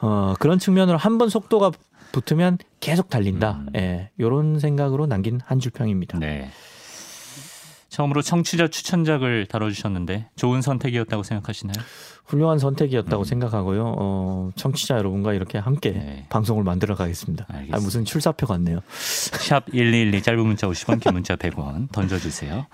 어, 0.00 0.34
그런 0.38 0.58
측면으로 0.58 0.96
한 0.98 1.18
번 1.18 1.28
속도가 1.28 1.72
붙으면 2.12 2.58
계속 2.80 3.08
달린다. 3.10 3.62
음. 3.66 3.66
예. 3.76 4.10
요런 4.20 4.58
생각으로 4.60 5.06
남긴 5.06 5.40
한 5.44 5.58
줄 5.60 5.72
평입니다. 5.72 6.18
네. 6.18 6.50
처음으로 7.88 8.22
청취자 8.22 8.68
추천작을 8.68 9.46
다뤄주셨는데 9.46 10.28
좋은 10.36 10.62
선택이었다고 10.62 11.22
생각하시나요? 11.22 11.74
훌륭한 12.24 12.58
선택이었다고 12.58 13.22
음. 13.22 13.24
생각하고요. 13.24 13.94
어, 13.98 14.50
청취자 14.56 14.96
여러분과 14.96 15.34
이렇게 15.34 15.58
함께 15.58 15.90
네. 15.90 16.26
방송을 16.30 16.64
만들어 16.64 16.94
가겠습니다. 16.94 17.46
아, 17.70 17.78
무슨 17.80 18.06
출사표 18.06 18.46
같네요. 18.46 18.80
샵 18.88 19.66
1212 19.66 20.22
짧은 20.22 20.40
문자 20.46 20.66
50원 20.68 21.00
긴 21.00 21.12
문자 21.12 21.36
100원 21.36 21.92
던져주세요. 21.92 22.66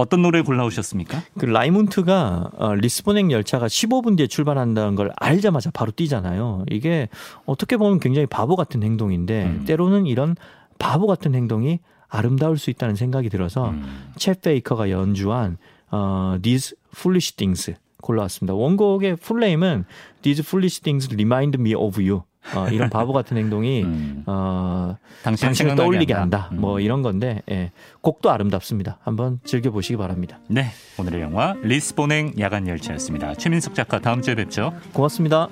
어떤 0.00 0.22
노래 0.22 0.42
골라오셨습니까? 0.42 1.22
그 1.38 1.44
라이문트가 1.44 2.50
어, 2.56 2.74
리스본행 2.74 3.30
열차가 3.30 3.66
15분 3.66 4.16
뒤에 4.16 4.26
출발한다는 4.26 4.94
걸 4.94 5.12
알자마자 5.16 5.70
바로 5.70 5.92
뛰잖아요. 5.92 6.64
이게 6.70 7.08
어떻게 7.46 7.76
보면 7.76 8.00
굉장히 8.00 8.26
바보 8.26 8.56
같은 8.56 8.82
행동인데 8.82 9.44
음. 9.44 9.64
때로는 9.66 10.06
이런 10.06 10.36
바보 10.78 11.06
같은 11.06 11.34
행동이 11.34 11.80
아름다울 12.08 12.58
수 12.58 12.70
있다는 12.70 12.96
생각이 12.96 13.28
들어서 13.28 13.70
음. 13.70 14.10
챗 14.16 14.42
베이커가 14.42 14.90
연주한 14.90 15.58
어, 15.90 16.36
These 16.42 16.76
Foolish 16.94 17.36
Things 17.36 17.74
골라왔습니다. 18.02 18.54
원곡의 18.54 19.16
풀네임은 19.16 19.84
These 20.22 20.42
Foolish 20.46 20.80
Things 20.82 21.08
Remind 21.12 21.60
Me 21.60 21.74
of 21.74 22.00
You. 22.00 22.22
어, 22.54 22.68
이런 22.68 22.88
바보 22.90 23.12
같은 23.12 23.36
행동이 23.36 23.82
음. 23.82 24.22
어, 24.26 24.96
당신 25.22 25.46
당신을 25.46 25.76
떠올리게 25.76 26.14
한다. 26.14 26.38
한다. 26.38 26.60
뭐 26.60 26.76
음. 26.76 26.80
이런 26.80 27.02
건데 27.02 27.42
예, 27.50 27.70
곡도 28.00 28.30
아름답습니다. 28.30 28.98
한번 29.02 29.40
즐겨 29.44 29.70
보시기 29.70 29.96
바랍니다. 29.96 30.38
네, 30.48 30.66
오늘의 30.98 31.20
영화 31.22 31.54
리스본행 31.62 32.34
야간 32.38 32.66
열차였습니다. 32.66 33.34
최민석 33.34 33.74
작가 33.74 34.00
다음 34.00 34.22
주에 34.22 34.34
뵙죠. 34.34 34.72
고맙습니다. 34.92 35.48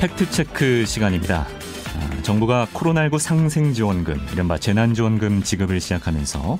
팩트체크 0.00 0.86
시간입니다. 0.86 1.40
아, 1.40 2.22
정부가 2.22 2.68
코로나19 2.72 3.18
상생지원금, 3.18 4.28
이른바 4.32 4.56
재난지원금 4.56 5.42
지급을 5.42 5.80
시작하면서 5.80 6.58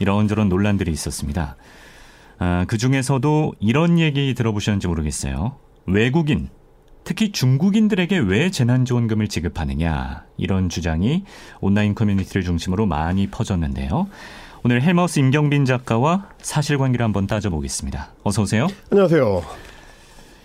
이런저런 0.00 0.48
논란들이 0.48 0.90
있었습니다. 0.90 1.56
아, 2.40 2.64
그 2.66 2.78
중에서도 2.78 3.54
이런 3.60 4.00
얘기 4.00 4.34
들어보셨는지 4.34 4.88
모르겠어요. 4.88 5.56
외국인, 5.86 6.48
특히 7.04 7.30
중국인들에게 7.30 8.18
왜 8.18 8.50
재난지원금을 8.50 9.28
지급하느냐, 9.28 10.24
이런 10.36 10.68
주장이 10.68 11.24
온라인 11.60 11.94
커뮤니티를 11.94 12.42
중심으로 12.42 12.86
많이 12.86 13.28
퍼졌는데요. 13.28 14.08
오늘 14.64 14.82
헬마우스 14.82 15.20
임경빈 15.20 15.64
작가와 15.64 16.28
사실관계를 16.42 17.04
한번 17.04 17.28
따져보겠습니다. 17.28 18.14
어서 18.24 18.42
오세요. 18.42 18.66
안녕하세요. 18.90 19.69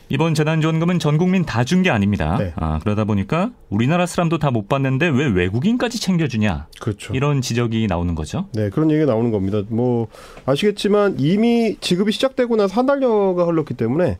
이번 0.09 0.33
재난지원금은 0.35 0.99
전 0.99 1.17
국민 1.17 1.45
다 1.45 1.63
준 1.63 1.81
게 1.83 1.89
아닙니다. 1.89 2.37
네. 2.37 2.53
아, 2.57 2.79
그러다 2.83 3.05
보니까 3.05 3.51
우리나라 3.69 4.05
사람도 4.05 4.37
다 4.39 4.51
못 4.51 4.69
받는데 4.69 5.07
왜 5.09 5.25
외국인까지 5.27 5.99
챙겨주냐 5.99 6.67
그렇죠. 6.79 7.13
이런 7.13 7.41
지적이 7.41 7.87
나오는 7.87 8.13
거죠. 8.15 8.47
네, 8.53 8.69
그런 8.69 8.89
얘기가 8.91 9.07
나오는 9.11 9.31
겁니다. 9.31 9.61
뭐 9.69 10.07
아시겠지만 10.45 11.15
이미 11.19 11.75
지급이 11.81 12.11
시작되고 12.11 12.55
나서 12.55 12.73
한 12.75 12.85
달여가 12.85 13.45
흘렀기 13.45 13.73
때문에 13.73 14.05
에, 14.11 14.17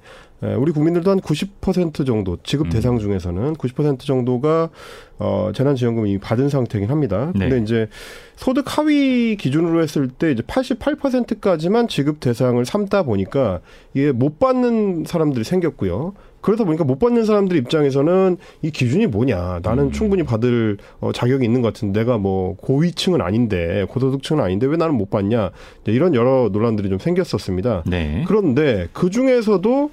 우리 0.53 0.71
국민들도 0.71 1.09
한 1.09 1.19
90% 1.19 2.05
정도 2.05 2.37
지급 2.43 2.67
음. 2.67 2.69
대상 2.69 2.99
중에서는 2.99 3.55
90% 3.55 3.99
정도가 3.99 4.69
어, 5.17 5.51
재난지원금을 5.53 6.09
이미 6.09 6.19
받은 6.19 6.49
상태긴 6.49 6.89
합니다. 6.89 7.31
네. 7.35 7.49
근데 7.49 7.63
이제 7.63 7.87
소득 8.35 8.77
하위 8.77 9.37
기준으로 9.37 9.81
했을 9.81 10.09
때 10.09 10.31
이제 10.31 10.43
88%까지만 10.43 11.87
지급 11.87 12.19
대상을 12.19 12.63
삼다 12.65 13.03
보니까 13.03 13.61
이게 13.93 14.11
못 14.11 14.39
받는 14.39 15.05
사람들이 15.05 15.43
생겼고요. 15.43 16.13
그러다 16.45 16.63
보니까 16.63 16.83
못 16.83 16.99
받는 16.99 17.25
사람들 17.25 17.57
입장에서는 17.57 18.37
이 18.61 18.69
기준이 18.69 19.07
뭐냐. 19.07 19.61
나는 19.63 19.85
음. 19.85 19.91
충분히 19.91 20.21
받을 20.21 20.77
어, 20.99 21.11
자격이 21.11 21.43
있는 21.43 21.63
것 21.63 21.73
같은데 21.73 22.01
내가 22.01 22.19
뭐 22.19 22.55
고위층은 22.57 23.19
아닌데 23.19 23.83
고소득층은 23.89 24.43
아닌데 24.43 24.67
왜 24.67 24.77
나는 24.77 24.93
못 24.93 25.09
받냐. 25.09 25.49
이런 25.85 26.13
여러 26.13 26.49
논란들이 26.51 26.89
좀 26.89 26.99
생겼었습니다. 26.99 27.85
네. 27.87 28.23
그런데 28.27 28.87
그 28.93 29.09
중에서도 29.09 29.89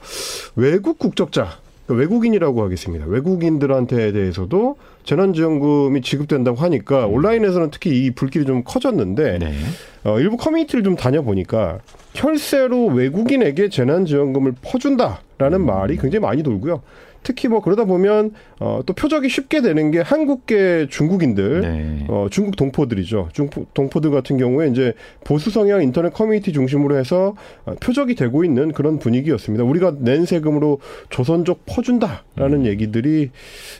외국 0.57 0.99
국적자, 0.99 1.59
그러니까 1.87 2.01
외국인이라고 2.01 2.63
하겠습니다. 2.63 3.07
외국인들한테 3.07 4.13
대해서도 4.13 4.77
재난지원금이 5.05 6.01
지급된다고 6.03 6.59
하니까 6.59 7.07
온라인에서는 7.07 7.71
특히 7.71 8.05
이 8.05 8.11
불길이 8.13 8.45
좀 8.45 8.63
커졌는데 8.65 9.39
네. 9.39 9.53
어, 10.05 10.19
일부 10.21 10.37
커뮤니티를 10.37 10.85
좀 10.85 10.97
다녀보니까 10.97 11.81
혈세로 12.15 12.87
외국인에게 12.87 13.69
재난지원금을 13.69 14.55
퍼준다라는 14.63 15.65
말이 15.65 15.97
굉장히 15.97 16.21
많이 16.21 16.43
돌고요. 16.43 16.83
특히 17.23 17.49
뭐 17.49 17.61
그러다 17.61 17.85
보면 17.85 18.33
어, 18.61 18.81
또 18.85 18.93
표적이 18.93 19.29
쉽게 19.29 19.63
되는 19.63 19.91
게 19.91 20.01
한국계 20.01 20.89
중국인들 20.91 21.61
네. 21.61 22.07
어, 22.09 22.27
중국 22.31 22.57
동포들이죠. 22.57 23.29
중국 23.33 23.73
동포들 23.75 24.11
같은 24.11 24.37
경우에 24.39 24.69
이제 24.69 24.93
보수 25.25 25.51
성향 25.51 25.83
인터넷 25.83 26.13
커뮤니티 26.13 26.53
중심으로 26.53 26.97
해서 26.97 27.35
어, 27.65 27.75
표적이 27.81 28.15
되고 28.15 28.45
있는 28.45 28.73
그런 28.73 28.99
분위기였습니다. 28.99 29.65
우리가 29.65 29.97
낸 30.01 30.25
세금으로 30.25 30.81
조선족 31.11 31.67
퍼준다라는 31.67 32.67
얘기들이 32.67 33.31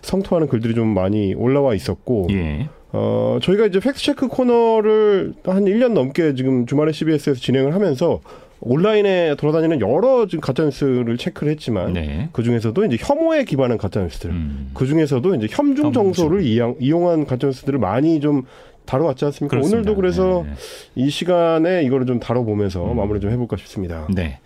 성토하는 0.03 0.49
글들이 0.49 0.75
좀 0.75 0.89
많이 0.89 1.35
올라와 1.35 1.75
있었고, 1.75 2.29
예. 2.31 2.69
어, 2.93 3.39
저희가 3.41 3.67
이제 3.67 3.81
팩트체크 3.81 4.29
코너를 4.29 5.35
한 5.45 5.65
1년 5.65 5.93
넘게 5.93 6.35
지금 6.35 6.67
주말에 6.67 6.93
CBS에서 6.93 7.41
진행을 7.41 7.75
하면서 7.75 8.21
온라인에 8.63 9.35
돌아다니는 9.37 9.81
여러 9.81 10.27
지금 10.27 10.41
가짜뉴스를 10.41 11.19
체크를 11.19 11.53
했지만 11.53 11.93
네. 11.93 12.29
그 12.33 12.43
중에서도 12.43 12.85
이제 12.85 12.97
혐오에 12.99 13.45
기반한 13.45 13.77
가짜뉴스들 13.77 14.31
음. 14.31 14.71
그 14.73 14.87
중에서도 14.87 15.35
이제 15.35 15.49
혐중 15.51 15.93
정서를 15.93 16.43
이용, 16.43 16.77
이용한 16.79 17.27
가짜뉴스들을 17.27 17.79
많이 17.79 18.21
좀 18.21 18.45
다뤄왔지 18.85 19.25
않습니까? 19.27 19.57
그렇습니다. 19.57 19.77
오늘도 19.79 19.97
그래서 19.97 20.45
네. 20.47 20.53
이 20.95 21.11
시간에 21.11 21.83
이거를 21.83 22.07
좀 22.07 22.21
다뤄보면서 22.21 22.93
음. 22.93 22.97
마무리 22.97 23.21
좀 23.21 23.31
해볼까 23.31 23.57
싶습니다. 23.57 24.07
네. 24.15 24.39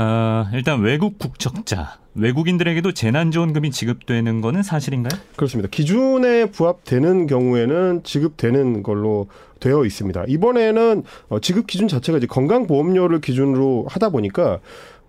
어, 0.00 0.46
일단 0.54 0.80
외국 0.80 1.18
국적자, 1.18 1.98
외국인들에게도 2.14 2.92
재난지원금이 2.92 3.70
지급되는 3.70 4.40
거는 4.40 4.62
사실인가요? 4.62 5.20
그렇습니다. 5.36 5.68
기준에 5.70 6.46
부합되는 6.46 7.26
경우에는 7.26 8.02
지급되는 8.02 8.82
걸로 8.82 9.26
되어 9.60 9.84
있습니다. 9.84 10.24
이번에는 10.26 11.02
어, 11.28 11.40
지급 11.40 11.66
기준 11.66 11.86
자체가 11.86 12.16
이제 12.16 12.26
건강보험료를 12.26 13.20
기준으로 13.20 13.84
하다 13.90 14.08
보니까 14.08 14.60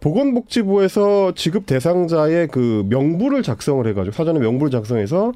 보건복지부에서 0.02 1.36
지급 1.36 1.68
대상자의 1.68 2.50
그 2.50 2.86
명부를 2.90 3.44
작성을 3.44 3.88
해가지고 3.88 4.14
사전에 4.14 4.40
명부를 4.40 4.72
작성해서 4.72 5.32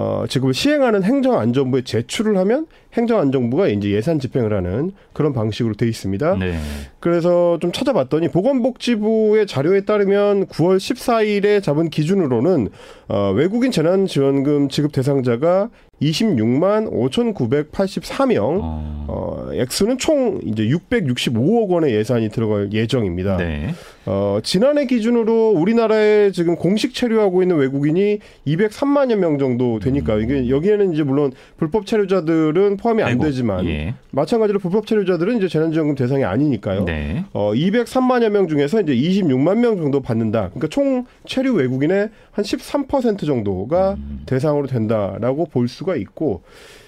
어, 0.00 0.24
지급을 0.26 0.54
시행하는 0.54 1.02
행정안전부에 1.02 1.82
제출을 1.82 2.38
하면 2.38 2.66
행정안전부가 2.94 3.68
이제 3.68 3.90
예산 3.90 4.18
집행을 4.18 4.54
하는 4.54 4.92
그런 5.12 5.34
방식으로 5.34 5.74
돼 5.74 5.86
있습니다. 5.86 6.36
네. 6.36 6.58
그래서 7.00 7.58
좀 7.60 7.70
찾아봤더니 7.70 8.28
보건복지부의 8.28 9.46
자료에 9.46 9.82
따르면 9.82 10.46
9월 10.46 10.78
14일에 10.78 11.62
잡은 11.62 11.90
기준으로는 11.90 12.70
어, 13.08 13.32
외국인 13.32 13.70
재난지원금 13.70 14.70
지급 14.70 14.92
대상자가 14.92 15.68
26만 16.00 16.90
5,984명, 16.90 18.58
어, 18.62 19.04
어, 19.08 19.50
액수는 19.52 19.98
총 19.98 20.40
이제 20.44 20.62
665억 20.64 21.68
원의 21.68 21.94
예산이 21.94 22.30
들어갈 22.30 22.72
예정입니다. 22.72 23.36
네. 23.36 23.74
어, 24.06 24.38
지난해 24.42 24.86
기준으로 24.86 25.50
우리나라에 25.50 26.32
지금 26.32 26.56
공식 26.56 26.94
체류하고 26.94 27.42
있는 27.42 27.56
외국인이 27.56 28.18
203만여 28.46 29.16
명 29.16 29.38
정도 29.38 29.78
되 29.78 29.89
니까 29.92 30.16
이게 30.16 30.48
여기에는 30.48 30.92
이제 30.92 31.02
물론 31.02 31.32
불법 31.56 31.86
체류자들은 31.86 32.76
포함이 32.76 33.02
안 33.02 33.18
되지만 33.18 33.66
예. 33.66 33.94
마찬가지로 34.12 34.58
불법 34.58 34.86
체류자들은 34.86 35.38
이제 35.38 35.48
재난지원금 35.48 35.94
대상이 35.94 36.24
아니니까요. 36.24 36.84
네. 36.84 37.24
어, 37.32 37.52
203만여 37.52 38.30
명 38.30 38.48
중에서 38.48 38.80
이제 38.80 38.94
26만 38.94 39.58
명 39.58 39.76
정도 39.76 40.00
받는다. 40.00 40.48
그러니까 40.48 40.68
총 40.68 41.04
체류 41.26 41.54
외국인의 41.54 42.10
한 42.32 42.44
13% 42.44 43.26
정도가 43.26 43.94
음. 43.98 44.22
대상으로 44.26 44.66
된다라고 44.66 45.46
볼 45.46 45.68
수가 45.68 45.96
있고 45.96 46.42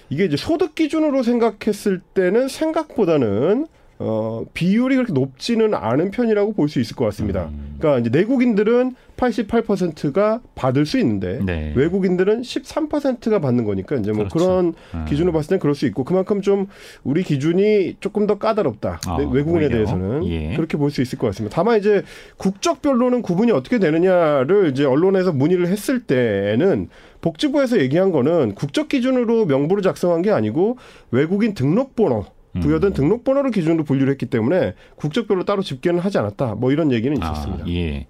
이게 0.09 0.25
이제 0.25 0.37
소득 0.37 0.75
기준으로 0.75 1.23
생각했을 1.23 1.99
때는 2.13 2.47
생각보다는 2.47 3.67
어, 3.99 4.43
비율이 4.53 4.95
그렇게 4.95 5.13
높지는 5.13 5.73
않은 5.73 6.11
편이라고 6.11 6.53
볼 6.53 6.67
수 6.67 6.79
있을 6.81 6.95
것 6.95 7.05
같습니다. 7.05 7.45
음. 7.53 7.75
그러니까 7.79 7.99
이제 8.07 8.17
내국인들은 8.17 8.95
88%가 9.17 10.41
받을 10.55 10.85
수 10.85 10.97
있는데 10.99 11.39
네. 11.45 11.73
외국인들은 11.75 12.41
13%가 12.41 13.39
받는 13.39 13.63
거니까 13.63 13.95
이제 13.95 14.11
뭐 14.11 14.27
그렇죠. 14.27 14.37
그런 14.37 14.73
음. 14.93 15.05
기준으로 15.07 15.33
봤을 15.33 15.49
땐 15.49 15.59
그럴 15.59 15.75
수 15.75 15.85
있고 15.87 16.03
그만큼 16.03 16.41
좀 16.41 16.67
우리 17.03 17.23
기준이 17.23 17.97
조금 17.99 18.27
더 18.27 18.37
까다롭다. 18.37 18.99
아, 19.07 19.17
네, 19.17 19.25
외국인에 19.31 19.65
오히려? 19.65 19.69
대해서는 19.69 20.25
예. 20.27 20.55
그렇게 20.55 20.77
볼 20.77 20.93
수 20.93 21.01
있을 21.01 21.17
것 21.17 21.27
같습니다. 21.27 21.55
다만 21.55 21.79
이제 21.79 22.03
국적별로는 22.37 23.21
구분이 23.23 23.51
어떻게 23.51 23.79
되느냐를 23.79 24.69
이제 24.69 24.85
언론에서 24.85 25.31
문의를 25.31 25.67
했을 25.67 26.01
때에는 26.01 26.89
복지부에서 27.21 27.79
얘기한 27.79 28.11
거는 28.11 28.53
국적 28.53 28.89
기준으로 28.89 29.45
명부를 29.45 29.81
작성한 29.81 30.21
게 30.21 30.29
아니고 30.31 30.77
외국인 31.09 31.53
등록번호 31.53 32.25
부여된 32.61 32.91
음. 32.91 32.93
등록번호를 32.93 33.49
기준으로 33.49 33.83
분류를 33.83 34.11
했기 34.11 34.27
때문에 34.27 34.73
국적별로 34.95 35.43
따로 35.45 35.63
집계는 35.63 35.99
하지 35.99 36.19
않았다. 36.19 36.53
뭐 36.55 36.71
이런 36.71 36.91
얘기는 36.91 37.17
있었습니다. 37.17 37.63
아, 37.63 37.67
예. 37.69 38.05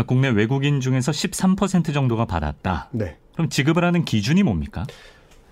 그러니까 0.00 0.04
국내 0.06 0.28
외국인 0.28 0.80
중에서 0.80 1.12
13% 1.12 1.92
정도가 1.92 2.24
받았다. 2.24 2.88
네. 2.92 3.16
그럼 3.34 3.48
지급을 3.48 3.84
하는 3.84 4.04
기준이 4.04 4.42
뭡니까? 4.42 4.86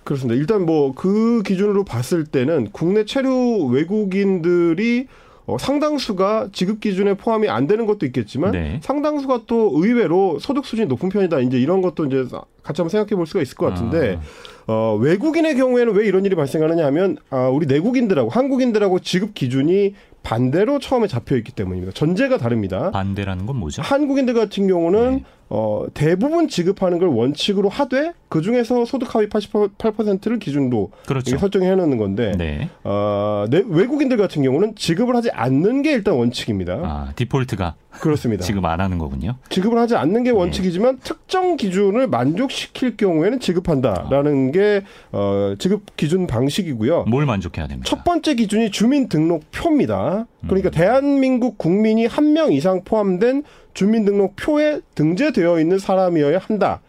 그렇습니다. 0.04 0.38
일단 0.38 0.64
뭐 0.64 0.92
그 0.94 1.42
기준으로 1.44 1.84
봤을 1.84 2.24
때는 2.24 2.70
국내 2.72 3.04
체류 3.04 3.66
외국인들이 3.66 5.06
어, 5.46 5.56
상당수가 5.56 6.50
지급 6.52 6.80
기준에 6.80 7.14
포함이 7.14 7.48
안 7.48 7.66
되는 7.66 7.86
것도 7.86 8.04
있겠지만 8.04 8.52
네. 8.52 8.80
상당수가 8.82 9.44
또 9.46 9.72
의외로 9.74 10.38
소득 10.38 10.66
수준이 10.66 10.88
높은 10.88 11.08
편이다. 11.08 11.40
이제 11.40 11.58
이런 11.58 11.80
것도 11.80 12.04
이제 12.06 12.24
같이 12.62 12.82
한번 12.82 12.90
생각해 12.90 13.16
볼 13.16 13.26
수가 13.26 13.40
있을 13.40 13.56
것 13.56 13.66
같은데 13.66 14.18
아. 14.66 14.72
어, 14.72 14.96
외국인의 15.00 15.56
경우에는 15.56 15.94
왜 15.94 16.06
이런 16.06 16.26
일이 16.26 16.36
발생하느냐 16.36 16.84
하면 16.86 17.16
아, 17.30 17.48
우리 17.48 17.66
내국인들하고 17.66 18.28
한국인들하고 18.28 18.98
지급 18.98 19.32
기준이 19.32 19.94
반대로 20.22 20.78
처음에 20.78 21.06
잡혀 21.06 21.36
있기 21.36 21.52
때문입니다. 21.52 21.92
전제가 21.92 22.38
다릅니다. 22.38 22.90
반대라는 22.90 23.46
건 23.46 23.56
뭐죠? 23.56 23.82
한국인들 23.82 24.34
같은 24.34 24.66
경우는 24.68 25.16
네. 25.16 25.24
어, 25.50 25.84
대부분 25.94 26.48
지급하는 26.48 26.98
걸 26.98 27.08
원칙으로 27.08 27.68
하되 27.68 28.12
그 28.28 28.42
중에서 28.42 28.84
소득 28.84 29.14
하위 29.14 29.28
88%를 29.28 30.38
기준으로 30.38 30.90
그렇죠. 31.06 31.38
설정해 31.38 31.74
놓는 31.74 31.96
건데 31.96 32.32
네. 32.36 32.68
어, 32.84 33.46
내, 33.48 33.62
외국인들 33.66 34.16
같은 34.18 34.42
경우는 34.42 34.74
지급을 34.76 35.16
하지 35.16 35.30
않는 35.30 35.82
게 35.82 35.92
일단 35.92 36.14
원칙입니다. 36.14 36.74
아, 36.84 37.12
디폴트가 37.16 37.74
그렇습니다. 37.90 38.44
지급 38.46 38.64
안 38.66 38.80
하는 38.80 38.98
거군요. 38.98 39.36
지급을 39.48 39.78
하지 39.78 39.96
않는 39.96 40.22
게 40.24 40.30
원칙이지만 40.30 40.98
특정 41.02 41.56
기준을 41.56 42.06
만족시킬 42.08 42.96
경우에는 42.98 43.40
지급한다라는 43.40 44.52
게 44.52 44.82
어, 45.12 45.54
지급 45.58 45.96
기준 45.96 46.26
방식이고요. 46.26 47.04
뭘 47.08 47.24
만족해야 47.24 47.66
됩니까? 47.66 47.88
첫 47.88 48.04
번째 48.04 48.34
기준이 48.34 48.70
주민등록표입니다. 48.70 50.26
음. 50.40 50.46
그러니까 50.46 50.70
대한민국 50.70 51.58
국민이 51.58 52.06
한 52.06 52.28
명 52.28 52.52
이상 52.52 52.82
포함된 52.84 53.42
주민등록표에 53.78 54.80
등재되어 54.94 55.60
있는 55.60 55.78
사람이어야 55.78 56.38
한다라는 56.38 56.84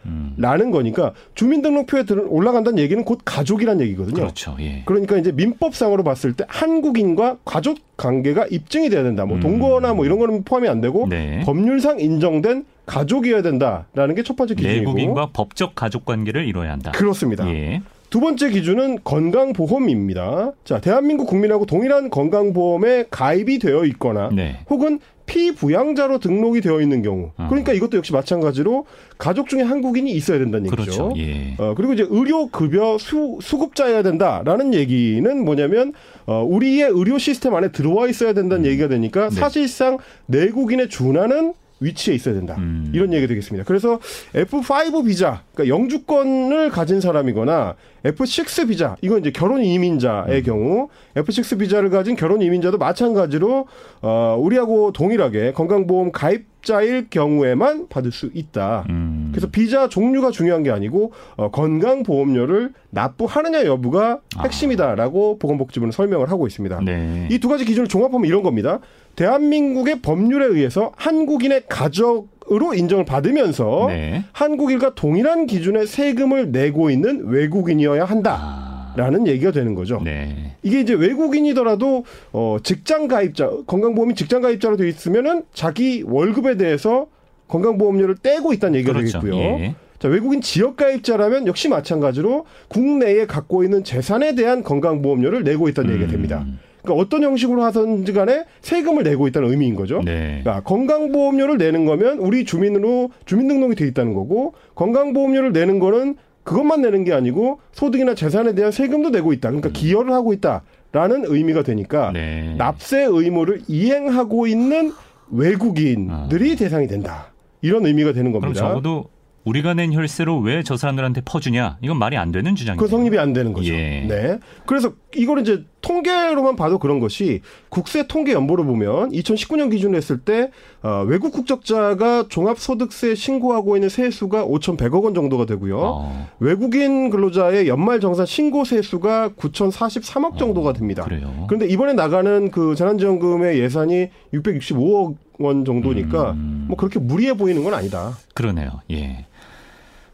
음, 0.66 0.70
거니까 0.72 1.12
주민등록표에 1.34 2.02
들- 2.04 2.24
올라간다는 2.28 2.78
얘기는 2.80 3.02
곧 3.04 3.20
가족이란 3.24 3.80
얘기거든요. 3.80 4.14
그렇죠. 4.16 4.56
예. 4.60 4.82
그러니까 4.86 5.16
이제 5.16 5.30
민법상으로 5.32 6.02
봤을 6.02 6.32
때 6.32 6.44
한국인과 6.48 7.38
가족 7.44 7.78
관계가 7.96 8.46
입증이 8.50 8.90
돼야 8.90 9.02
된다. 9.04 9.24
뭐 9.24 9.36
음. 9.36 9.40
동거나 9.40 9.94
뭐 9.94 10.04
이런 10.04 10.18
거는 10.18 10.42
포함이 10.44 10.68
안 10.68 10.80
되고 10.80 11.06
네. 11.08 11.42
법률상 11.44 12.00
인정된 12.00 12.64
가족이어야 12.86 13.42
된다라는 13.42 14.14
게 14.16 14.20
첫 14.24 14.36
번째 14.36 14.54
기준이고 14.54 14.80
내국인과 14.80 15.30
법적 15.32 15.74
가족 15.74 16.04
관계를 16.04 16.46
이뤄야 16.46 16.72
한다. 16.72 16.90
그렇습니다. 16.92 17.48
예. 17.48 17.80
두 18.10 18.18
번째 18.18 18.50
기준은 18.50 18.98
건강보험입니다. 19.04 20.52
자, 20.64 20.80
대한민국 20.80 21.26
국민하고 21.28 21.64
동일한 21.66 22.10
건강보험에 22.10 23.04
가입이 23.10 23.60
되어 23.60 23.84
있거나 23.84 24.30
네. 24.32 24.56
혹은 24.68 24.98
피부양자로 25.30 26.18
등록이 26.18 26.60
되어 26.60 26.80
있는 26.80 27.02
경우. 27.02 27.30
어. 27.36 27.46
그러니까 27.48 27.72
이것도 27.72 27.96
역시 27.96 28.12
마찬가지로 28.12 28.86
가족 29.16 29.48
중에 29.48 29.62
한국인이 29.62 30.10
있어야 30.10 30.38
된다는 30.38 30.66
얘기죠. 30.66 30.82
그렇죠. 30.82 31.12
예. 31.18 31.54
어, 31.58 31.74
그리고 31.76 31.92
이제 31.92 32.04
의료 32.10 32.48
급여 32.48 32.98
수, 32.98 33.38
수급자여야 33.40 34.02
된다라는 34.02 34.74
얘기는 34.74 35.44
뭐냐면 35.44 35.92
어, 36.26 36.42
우리의 36.42 36.90
의료 36.90 37.18
시스템 37.18 37.54
안에 37.54 37.70
들어와 37.70 38.08
있어야 38.08 38.32
된다는 38.32 38.66
얘기가 38.66 38.88
되니까 38.88 39.28
네. 39.28 39.36
사실상 39.36 39.98
내국인에 40.26 40.88
준하는 40.88 41.54
위치에 41.80 42.14
있어야 42.14 42.34
된다. 42.34 42.56
음. 42.58 42.90
이런 42.94 43.12
얘기가 43.12 43.28
되겠습니다. 43.28 43.64
그래서 43.66 43.98
F5 44.34 45.06
비자, 45.06 45.42
그러니까 45.54 45.74
영주권을 45.74 46.70
가진 46.70 47.00
사람이거나 47.00 47.74
F6 48.04 48.68
비자, 48.68 48.96
이건 49.00 49.20
이제 49.20 49.30
결혼 49.30 49.64
이민자의 49.64 50.38
음. 50.40 50.44
경우 50.44 50.88
F6 51.16 51.58
비자를 51.58 51.90
가진 51.90 52.16
결혼 52.16 52.42
이민자도 52.42 52.78
마찬가지로 52.78 53.66
어, 54.02 54.36
우리하고 54.38 54.92
동일하게 54.92 55.52
건강보험 55.52 56.12
가입 56.12 56.46
자일 56.62 57.08
경우에만 57.08 57.88
받을 57.88 58.12
수 58.12 58.30
있다. 58.32 58.84
음. 58.88 59.28
그래서 59.32 59.48
비자 59.48 59.88
종류가 59.88 60.30
중요한 60.30 60.62
게 60.62 60.70
아니고 60.70 61.12
어, 61.36 61.50
건강보험료를 61.50 62.72
납부하느냐 62.90 63.64
여부가 63.64 64.20
아. 64.36 64.42
핵심이다라고 64.42 65.38
보건복지부는 65.38 65.92
설명을 65.92 66.30
하고 66.30 66.46
있습니다. 66.46 66.80
네. 66.84 67.28
이두 67.30 67.48
가지 67.48 67.64
기준을 67.64 67.88
종합하면 67.88 68.26
이런 68.26 68.42
겁니다. 68.42 68.80
대한민국의 69.16 70.00
법률에 70.02 70.46
의해서 70.46 70.92
한국인의 70.96 71.64
가족으로 71.68 72.74
인정을 72.74 73.04
받으면서 73.04 73.86
네. 73.88 74.24
한국인과 74.32 74.94
동일한 74.94 75.46
기준의 75.46 75.86
세금을 75.86 76.52
내고 76.52 76.90
있는 76.90 77.26
외국인이어야 77.26 78.02
아. 78.02 78.06
한다 78.06 78.69
라는 78.96 79.26
얘기가 79.26 79.52
되는 79.52 79.74
거죠. 79.74 80.00
네. 80.04 80.56
이게 80.62 80.80
이제 80.80 80.94
외국인이더라도 80.94 82.04
어 82.32 82.56
직장 82.62 83.08
가입자 83.08 83.50
건강보험이 83.66 84.14
직장 84.14 84.42
가입자로 84.42 84.76
돼 84.76 84.88
있으면은 84.88 85.42
자기 85.52 86.02
월급에 86.06 86.56
대해서 86.56 87.06
건강보험료를 87.48 88.16
떼고 88.22 88.52
있다는 88.52 88.76
얘기가 88.76 88.92
그렇죠. 88.92 89.20
되겠고요. 89.20 89.42
예. 89.42 89.74
자, 89.98 90.08
외국인 90.08 90.40
지역 90.40 90.76
가입자라면 90.76 91.46
역시 91.46 91.68
마찬가지로 91.68 92.46
국내에 92.68 93.26
갖고 93.26 93.64
있는 93.64 93.84
재산에 93.84 94.34
대한 94.34 94.62
건강보험료를 94.62 95.44
내고 95.44 95.68
있다는 95.68 95.92
얘기가 95.94 96.10
됩니다. 96.10 96.44
음. 96.46 96.58
그러니까 96.82 97.02
어떤 97.02 97.22
형식으로 97.22 97.62
하든지 97.64 98.14
간에 98.14 98.44
세금을 98.62 99.02
내고 99.02 99.28
있다는 99.28 99.50
의미인 99.50 99.74
거죠. 99.74 100.00
네. 100.02 100.40
그러니까 100.42 100.62
건강보험료를 100.62 101.58
내는 101.58 101.84
거면 101.84 102.18
우리 102.18 102.46
주민으로 102.46 103.10
주민등록이 103.26 103.74
돼 103.74 103.86
있다는 103.86 104.14
거고 104.14 104.54
건강보험료를 104.74 105.52
내는 105.52 105.78
거는 105.78 106.16
그것만 106.44 106.82
내는 106.82 107.04
게 107.04 107.12
아니고 107.12 107.60
소득이나 107.72 108.14
재산에 108.14 108.54
대한 108.54 108.72
세금도 108.72 109.10
내고 109.10 109.32
있다. 109.32 109.50
그러니까 109.50 109.70
기여를 109.70 110.12
하고 110.12 110.32
있다라는 110.32 111.24
의미가 111.26 111.62
되니까 111.62 112.08
음. 112.08 112.12
네. 112.14 112.54
납세 112.56 113.04
의무를 113.04 113.62
이행하고 113.68 114.46
있는 114.46 114.92
외국인들이 115.30 116.56
대상이 116.56 116.86
된다. 116.86 117.32
이런 117.62 117.86
의미가 117.86 118.12
되는 118.12 118.30
아. 118.30 118.32
그럼 118.32 118.42
겁니다. 118.42 118.68
적어도 118.68 119.10
우리가 119.44 119.72
낸 119.74 119.92
혈세로 119.92 120.38
왜 120.40 120.62
저 120.62 120.76
사람들한테 120.76 121.22
퍼주냐? 121.24 121.78
이건 121.82 121.98
말이 121.98 122.16
안 122.18 122.30
되는 122.30 122.54
주장이에요. 122.54 122.78
그 122.80 122.86
성립이 122.86 123.18
안 123.18 123.32
되는 123.32 123.52
거죠. 123.54 123.72
예. 123.72 124.04
네. 124.06 124.38
그래서 124.66 124.92
이거를 125.16 125.42
이제 125.42 125.64
통계로만 125.80 126.56
봐도 126.56 126.78
그런 126.78 127.00
것이 127.00 127.40
국세 127.70 128.06
통계 128.06 128.32
연보를 128.34 128.64
보면 128.66 129.10
2019년 129.12 129.70
기준으로 129.70 129.96
했을 129.96 130.18
때 130.18 130.50
어, 130.82 131.04
외국 131.08 131.32
국적자가 131.32 132.26
종합소득세 132.28 133.14
신고하고 133.14 133.76
있는 133.76 133.88
세수가 133.88 134.44
5,100억 134.46 135.02
원 135.02 135.14
정도가 135.14 135.46
되고요. 135.46 135.78
어, 135.80 136.28
외국인 136.38 137.08
근로자의 137.08 137.66
연말 137.66 138.00
정산 138.00 138.26
신고 138.26 138.64
세수가 138.66 139.30
9,043억 139.38 140.36
정도가 140.36 140.74
됩니다. 140.74 141.02
그래요. 141.04 141.46
그런데 141.48 141.66
이번에 141.66 141.94
나가는 141.94 142.50
그 142.50 142.74
재난지원금의 142.74 143.58
예산이 143.58 144.08
665억 144.34 145.16
원 145.40 145.64
정도니까 145.64 146.32
음. 146.32 146.66
뭐 146.68 146.76
그렇게 146.76 146.98
무리해 146.98 147.34
보이는 147.34 147.64
건 147.64 147.74
아니다. 147.74 148.16
그러네요. 148.34 148.82
예. 148.90 149.24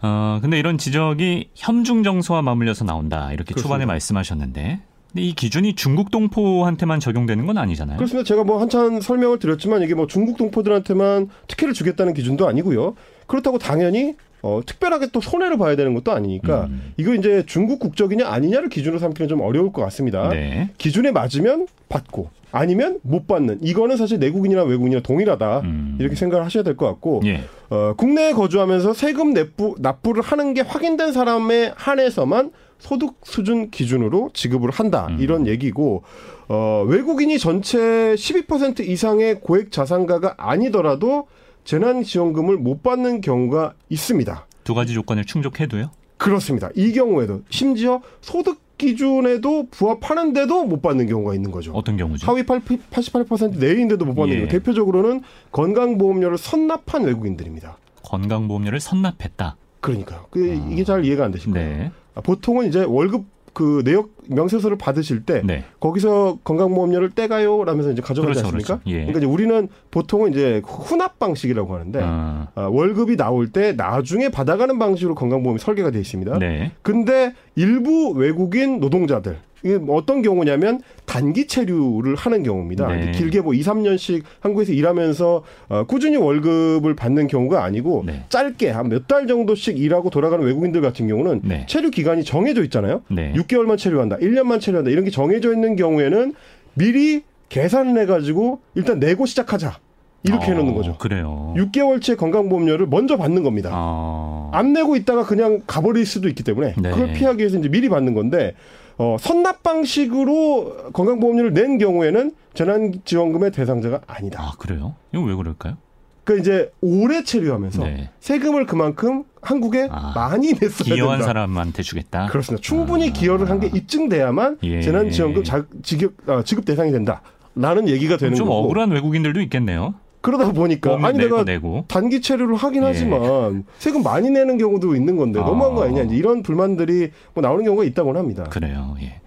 어, 0.02 0.38
근데 0.40 0.58
이런 0.58 0.78
지적이 0.78 1.50
현중 1.54 2.02
정서와 2.02 2.42
맞물려서 2.42 2.84
나온다. 2.84 3.32
이렇게 3.32 3.54
그렇습니다. 3.54 3.62
초반에 3.62 3.86
말씀하셨는데. 3.86 4.80
근데 5.12 5.22
이 5.22 5.34
기준이 5.34 5.74
중국 5.74 6.10
동포한테만 6.10 7.00
적용되는 7.00 7.44
건 7.46 7.58
아니잖아요. 7.58 7.96
그렇습니다. 7.96 8.26
제가 8.26 8.44
뭐 8.44 8.60
한참 8.60 9.00
설명을 9.00 9.38
드렸지만 9.38 9.82
이게 9.82 9.94
뭐 9.94 10.06
중국 10.06 10.36
동포들한테만 10.36 11.28
특혜를 11.48 11.74
주겠다는 11.74 12.14
기준도 12.14 12.46
아니고요. 12.46 12.94
그렇다고 13.26 13.58
당연히 13.58 14.14
어, 14.46 14.60
특별하게 14.64 15.08
또 15.12 15.20
손해를 15.20 15.58
봐야 15.58 15.74
되는 15.74 15.92
것도 15.92 16.12
아니니까 16.12 16.66
음. 16.66 16.92
이거 16.96 17.14
이제 17.14 17.42
중국 17.46 17.80
국적이냐 17.80 18.28
아니냐를 18.28 18.68
기준으로 18.68 19.00
삼기는 19.00 19.28
좀 19.28 19.40
어려울 19.40 19.72
것 19.72 19.82
같습니다. 19.82 20.28
네. 20.28 20.70
기준에 20.78 21.10
맞으면 21.10 21.66
받고 21.88 22.30
아니면 22.52 23.00
못 23.02 23.26
받는 23.26 23.58
이거는 23.62 23.96
사실 23.96 24.20
내국인이나 24.20 24.62
외국인이나 24.62 25.02
동일하다 25.02 25.60
음. 25.60 25.96
이렇게 25.98 26.14
생각을 26.14 26.44
하셔야 26.44 26.62
될 26.62 26.76
것 26.76 26.86
같고 26.86 27.22
예. 27.24 27.42
어, 27.70 27.94
국내에 27.96 28.32
거주하면서 28.32 28.94
세금 28.94 29.34
납부, 29.34 29.74
납부를 29.80 30.22
하는 30.22 30.54
게 30.54 30.60
확인된 30.60 31.12
사람에 31.12 31.72
한해서만 31.74 32.52
소득 32.78 33.14
수준 33.24 33.70
기준으로 33.70 34.30
지급을 34.32 34.70
한다 34.70 35.08
음. 35.10 35.16
이런 35.18 35.46
얘기고 35.48 36.04
어, 36.48 36.84
외국인이 36.86 37.36
전체 37.38 37.78
12% 37.78 38.80
이상의 38.80 39.40
고액 39.40 39.72
자산가가 39.72 40.34
아니더라도 40.36 41.26
재난지원금을 41.66 42.56
못 42.56 42.82
받는 42.82 43.20
경우가 43.20 43.74
있습니다. 43.90 44.46
두 44.64 44.74
가지 44.74 44.94
조건을 44.94 45.24
충족해도요. 45.24 45.90
그렇습니다. 46.16 46.70
이 46.74 46.92
경우에도 46.92 47.42
심지어 47.50 48.00
소득 48.22 48.60
기준에도 48.78 49.68
부합하는데도 49.70 50.64
못 50.64 50.80
받는 50.82 51.06
경우가 51.06 51.34
있는 51.34 51.50
거죠. 51.50 51.72
어떤 51.72 51.96
경우죠? 51.96 52.30
하위 52.30 52.44
8, 52.44 52.60
88% 52.60 53.58
내인데도 53.58 54.04
못 54.04 54.14
받는 54.14 54.34
예. 54.34 54.38
경우 54.40 54.48
대표적으로는 54.48 55.22
건강보험료를 55.52 56.38
선납한 56.38 57.04
외국인들입니다. 57.04 57.78
건강보험료를 58.04 58.80
선납했다. 58.80 59.56
그러니까요. 59.80 60.26
그 60.30 60.46
이게 60.70 60.84
잘 60.84 61.04
이해가 61.04 61.24
안 61.24 61.32
되실 61.32 61.52
거예요. 61.52 61.68
네. 61.68 61.90
아, 62.14 62.20
보통은 62.20 62.66
이제 62.68 62.84
월급 62.84 63.24
그 63.56 63.80
내역 63.86 64.10
명세서를 64.28 64.76
받으실 64.76 65.22
때 65.22 65.40
네. 65.42 65.64
거기서 65.80 66.40
건강보험료를 66.44 67.12
떼가요 67.12 67.64
라면서 67.64 67.90
이제 67.90 68.02
가져가지 68.02 68.42
그렇죠, 68.42 68.48
않습니까? 68.48 68.80
그렇죠. 68.80 68.90
예. 68.90 68.96
그러니까 69.06 69.18
이제 69.20 69.26
우리는 69.26 69.68
보통은 69.90 70.32
이제 70.32 70.60
혼합 70.66 71.18
방식이라고 71.18 71.74
하는데 71.74 71.98
어, 72.02 72.48
아, 72.54 72.62
월급이 72.66 73.16
나올 73.16 73.48
때 73.48 73.72
나중에 73.72 74.28
받아가는 74.28 74.78
방식으로 74.78 75.14
건강보험이 75.14 75.58
설계가 75.58 75.90
되어 75.90 76.02
있습니다. 76.02 76.38
네. 76.38 76.72
근데 76.82 77.32
일부 77.54 78.10
외국인 78.10 78.78
노동자들 78.78 79.38
이게 79.62 79.78
뭐 79.78 79.96
어떤 79.96 80.22
경우냐면 80.22 80.80
단기 81.06 81.46
체류를 81.46 82.14
하는 82.14 82.42
경우입니다. 82.42 82.88
네. 82.88 83.10
길게 83.12 83.40
뭐 83.40 83.54
2, 83.54 83.60
3년씩 83.62 84.22
한국에서 84.40 84.72
일하면서 84.72 85.42
어, 85.68 85.84
꾸준히 85.84 86.16
월급을 86.16 86.94
받는 86.94 87.26
경우가 87.26 87.64
아니고 87.64 88.04
네. 88.06 88.24
짧게 88.28 88.70
한 88.70 88.86
몇 88.88 89.06
달 89.08 89.26
정도씩 89.26 89.78
일하고 89.78 90.10
돌아가는 90.10 90.44
외국인들 90.44 90.80
같은 90.80 91.06
경우는 91.08 91.40
네. 91.44 91.64
체류 91.68 91.90
기간이 91.90 92.24
정해져 92.24 92.62
있잖아요. 92.64 93.02
네. 93.08 93.32
6개월만 93.34 93.78
체류한다, 93.78 94.16
1년만 94.18 94.60
체류한다 94.60 94.90
이런 94.90 95.04
게 95.04 95.10
정해져 95.10 95.52
있는 95.52 95.76
경우에는 95.76 96.34
미리 96.74 97.22
계산을 97.48 98.00
해가지고 98.02 98.60
일단 98.74 98.98
내고 98.98 99.24
시작하자 99.26 99.78
이렇게 100.24 100.46
어, 100.46 100.48
해놓는 100.48 100.74
거죠. 100.74 100.96
그래요. 100.98 101.54
6개월치 101.56 102.16
건강보험료를 102.16 102.86
먼저 102.88 103.16
받는 103.16 103.42
겁니다. 103.44 103.70
어, 103.72 104.50
안 104.52 104.72
내고 104.72 104.96
있다가 104.96 105.24
그냥 105.24 105.62
가버릴 105.66 106.04
수도 106.04 106.28
있기 106.28 106.42
때문에 106.42 106.74
네. 106.76 106.90
그걸 106.90 107.12
피하기 107.12 107.38
위해서 107.38 107.58
이제 107.58 107.68
미리 107.68 107.88
받는 107.88 108.14
건데 108.14 108.54
어, 108.98 109.16
선납 109.20 109.62
방식으로 109.62 110.92
건강보험료를 110.92 111.52
낸 111.52 111.78
경우에는 111.78 112.32
재난지원금의 112.54 113.52
대상자가 113.52 114.00
아니다. 114.06 114.42
아 114.42 114.52
그래요? 114.58 114.94
이거 115.12 115.22
왜 115.24 115.34
그럴까요? 115.34 115.76
그러니까 116.24 116.42
이제 116.42 116.72
오래 116.80 117.22
체류하면서 117.22 117.84
네. 117.84 118.10
세금을 118.20 118.66
그만큼 118.66 119.24
한국에 119.42 119.88
아, 119.90 120.12
많이 120.16 120.48
냈어야 120.54 120.94
기여한 120.94 121.18
된다. 121.18 121.26
사람한테 121.26 121.82
주겠다. 121.82 122.26
그렇습니다. 122.26 122.62
충분히 122.62 123.10
아. 123.10 123.12
기여를 123.12 123.48
한 123.50 123.60
게 123.60 123.68
입증돼야만 123.68 124.58
예. 124.64 124.80
재난지원금 124.82 125.44
자, 125.44 125.64
지급, 125.82 126.16
아, 126.28 126.42
지급 126.42 126.64
대상이 126.64 126.90
된다. 126.90 127.22
라는 127.54 127.88
얘기가 127.88 128.16
되는 128.16 128.34
좀 128.34 128.48
거고 128.48 128.64
억울한 128.64 128.90
외국인들도 128.90 129.40
있겠네요. 129.42 129.94
그러다 130.26 130.50
보니까 130.50 130.98
아니 131.02 131.18
내가 131.18 131.44
내고. 131.44 131.84
단기 131.86 132.20
체류를 132.20 132.56
하긴 132.56 132.82
예. 132.82 132.86
하지만 132.86 133.62
세금 133.78 134.02
많이 134.02 134.28
내는 134.28 134.58
경우도 134.58 134.96
있는 134.96 135.16
건데 135.16 135.38
너무한 135.38 135.76
거 135.76 135.82
아. 135.82 135.84
아니냐 135.86 136.02
이제 136.02 136.16
이런 136.16 136.42
불만들이 136.42 137.12
뭐 137.32 137.42
나오는 137.42 137.64
경우가 137.64 137.84
있다고 137.84 138.16
합니다. 138.16 138.42
그래요. 138.50 138.96
예. 139.02 139.20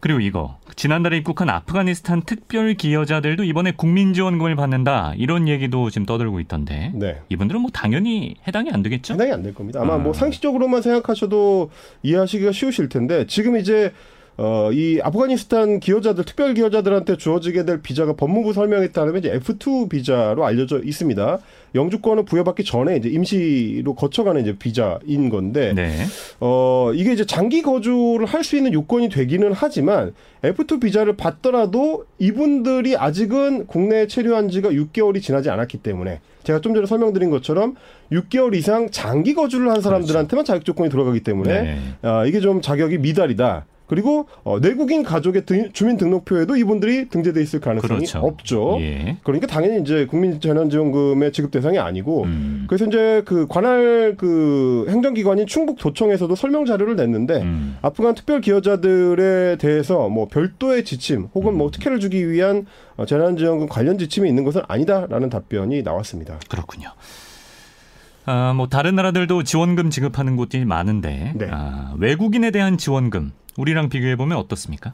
그리고 0.00 0.20
이거 0.20 0.56
지난달에 0.76 1.18
입국한 1.18 1.50
아프가니스탄 1.50 2.22
특별 2.22 2.72
기여자들도 2.74 3.44
이번에 3.44 3.72
국민 3.76 4.14
지원금을 4.14 4.56
받는다 4.56 5.12
이런 5.16 5.46
얘기도 5.46 5.90
지금 5.90 6.06
떠들고 6.06 6.40
있던데 6.40 6.92
네. 6.94 7.20
이분들은 7.28 7.60
뭐 7.60 7.70
당연히 7.70 8.36
해당이 8.46 8.70
안 8.70 8.82
되겠죠? 8.82 9.08
상당히 9.12 9.32
안될 9.32 9.52
겁니다. 9.52 9.82
아마 9.82 9.94
아. 9.94 9.98
뭐 9.98 10.14
상식적으로만 10.14 10.80
생각하셔도 10.80 11.70
이해하시기가 12.02 12.52
쉬우실 12.52 12.88
텐데 12.88 13.26
지금 13.26 13.58
이제 13.58 13.92
어, 14.38 14.70
이 14.72 15.00
아프가니스탄 15.02 15.80
기여자들, 15.80 16.24
특별 16.24 16.52
기여자들한테 16.54 17.16
주어지게 17.16 17.64
될 17.64 17.80
비자가 17.80 18.14
법무부 18.14 18.52
설명에 18.52 18.88
따르면 18.88 19.20
이제 19.20 19.38
F2 19.38 19.88
비자로 19.88 20.44
알려져 20.44 20.80
있습니다. 20.82 21.38
영주권을 21.74 22.24
부여받기 22.24 22.64
전에 22.64 22.96
이제 22.96 23.08
임시로 23.08 23.94
거쳐가는 23.94 24.40
이제 24.40 24.56
비자인 24.58 25.28
건데, 25.30 25.72
네. 25.74 25.90
어, 26.40 26.90
이게 26.94 27.12
이제 27.12 27.24
장기 27.26 27.62
거주를 27.62 28.26
할 28.26 28.46
수 28.46 28.56
있는 28.56 28.72
요건이 28.72 29.08
되기는 29.08 29.52
하지만 29.52 30.14
F2 30.42 30.80
비자를 30.80 31.16
받더라도 31.16 32.04
이분들이 32.20 32.96
아직은 32.96 33.66
국내에 33.66 34.06
체류한 34.06 34.50
지가 34.50 34.70
6개월이 34.70 35.20
지나지 35.20 35.50
않았기 35.50 35.78
때문에 35.78 36.20
제가 36.44 36.60
좀 36.60 36.74
전에 36.74 36.86
설명드린 36.86 37.30
것처럼 37.30 37.74
6개월 38.12 38.54
이상 38.54 38.88
장기 38.92 39.34
거주를 39.34 39.68
한 39.70 39.80
사람들한테만 39.80 40.44
자격 40.44 40.64
조건이 40.64 40.90
들어가기 40.90 41.20
때문에 41.20 41.62
네. 41.62 41.78
아, 42.02 42.24
이게 42.24 42.38
좀 42.38 42.60
자격이 42.62 42.98
미달이다. 42.98 43.66
그리고 43.86 44.26
어, 44.42 44.58
내국인 44.60 45.02
가족의 45.04 45.46
등- 45.46 45.70
주민등록표에도 45.72 46.56
이분들이 46.56 47.08
등재돼 47.08 47.40
있을 47.40 47.60
가능성이 47.60 47.98
그렇죠. 48.00 48.18
없죠. 48.18 48.76
예. 48.80 49.16
그러니까 49.22 49.46
당연히 49.46 49.80
이제 49.80 50.06
국민재난지원금의 50.06 51.32
지급 51.32 51.50
대상이 51.52 51.78
아니고 51.78 52.24
음. 52.24 52.64
그래서 52.68 52.86
이제 52.86 53.22
그 53.24 53.46
관할 53.46 54.14
그 54.18 54.86
행정기관인 54.88 55.46
충북도청에서도 55.46 56.34
설명 56.34 56.64
자료를 56.64 56.96
냈는데 56.96 57.42
음. 57.42 57.76
아프간 57.82 58.14
특별 58.14 58.40
기여자들에 58.40 59.56
대해서 59.58 60.08
뭐 60.08 60.26
별도의 60.28 60.84
지침 60.84 61.28
혹은 61.34 61.56
뭐 61.56 61.70
특혜를 61.70 62.00
주기 62.00 62.28
위한 62.30 62.66
어, 62.96 63.06
재난지원금 63.06 63.68
관련 63.68 63.98
지침이 63.98 64.28
있는 64.28 64.44
것은 64.44 64.62
아니다라는 64.66 65.30
답변이 65.30 65.82
나왔습니다. 65.82 66.38
그렇군요. 66.48 66.88
아, 68.24 68.52
뭐 68.56 68.66
다른 68.68 68.96
나라들도 68.96 69.44
지원금 69.44 69.90
지급하는 69.90 70.34
곳이 70.36 70.64
많은데 70.64 71.32
네. 71.36 71.46
아, 71.50 71.94
외국인에 71.98 72.50
대한 72.50 72.76
지원금 72.76 73.30
우리랑 73.56 73.88
비교해 73.88 74.16
보면 74.16 74.38
어떻습니까? 74.38 74.92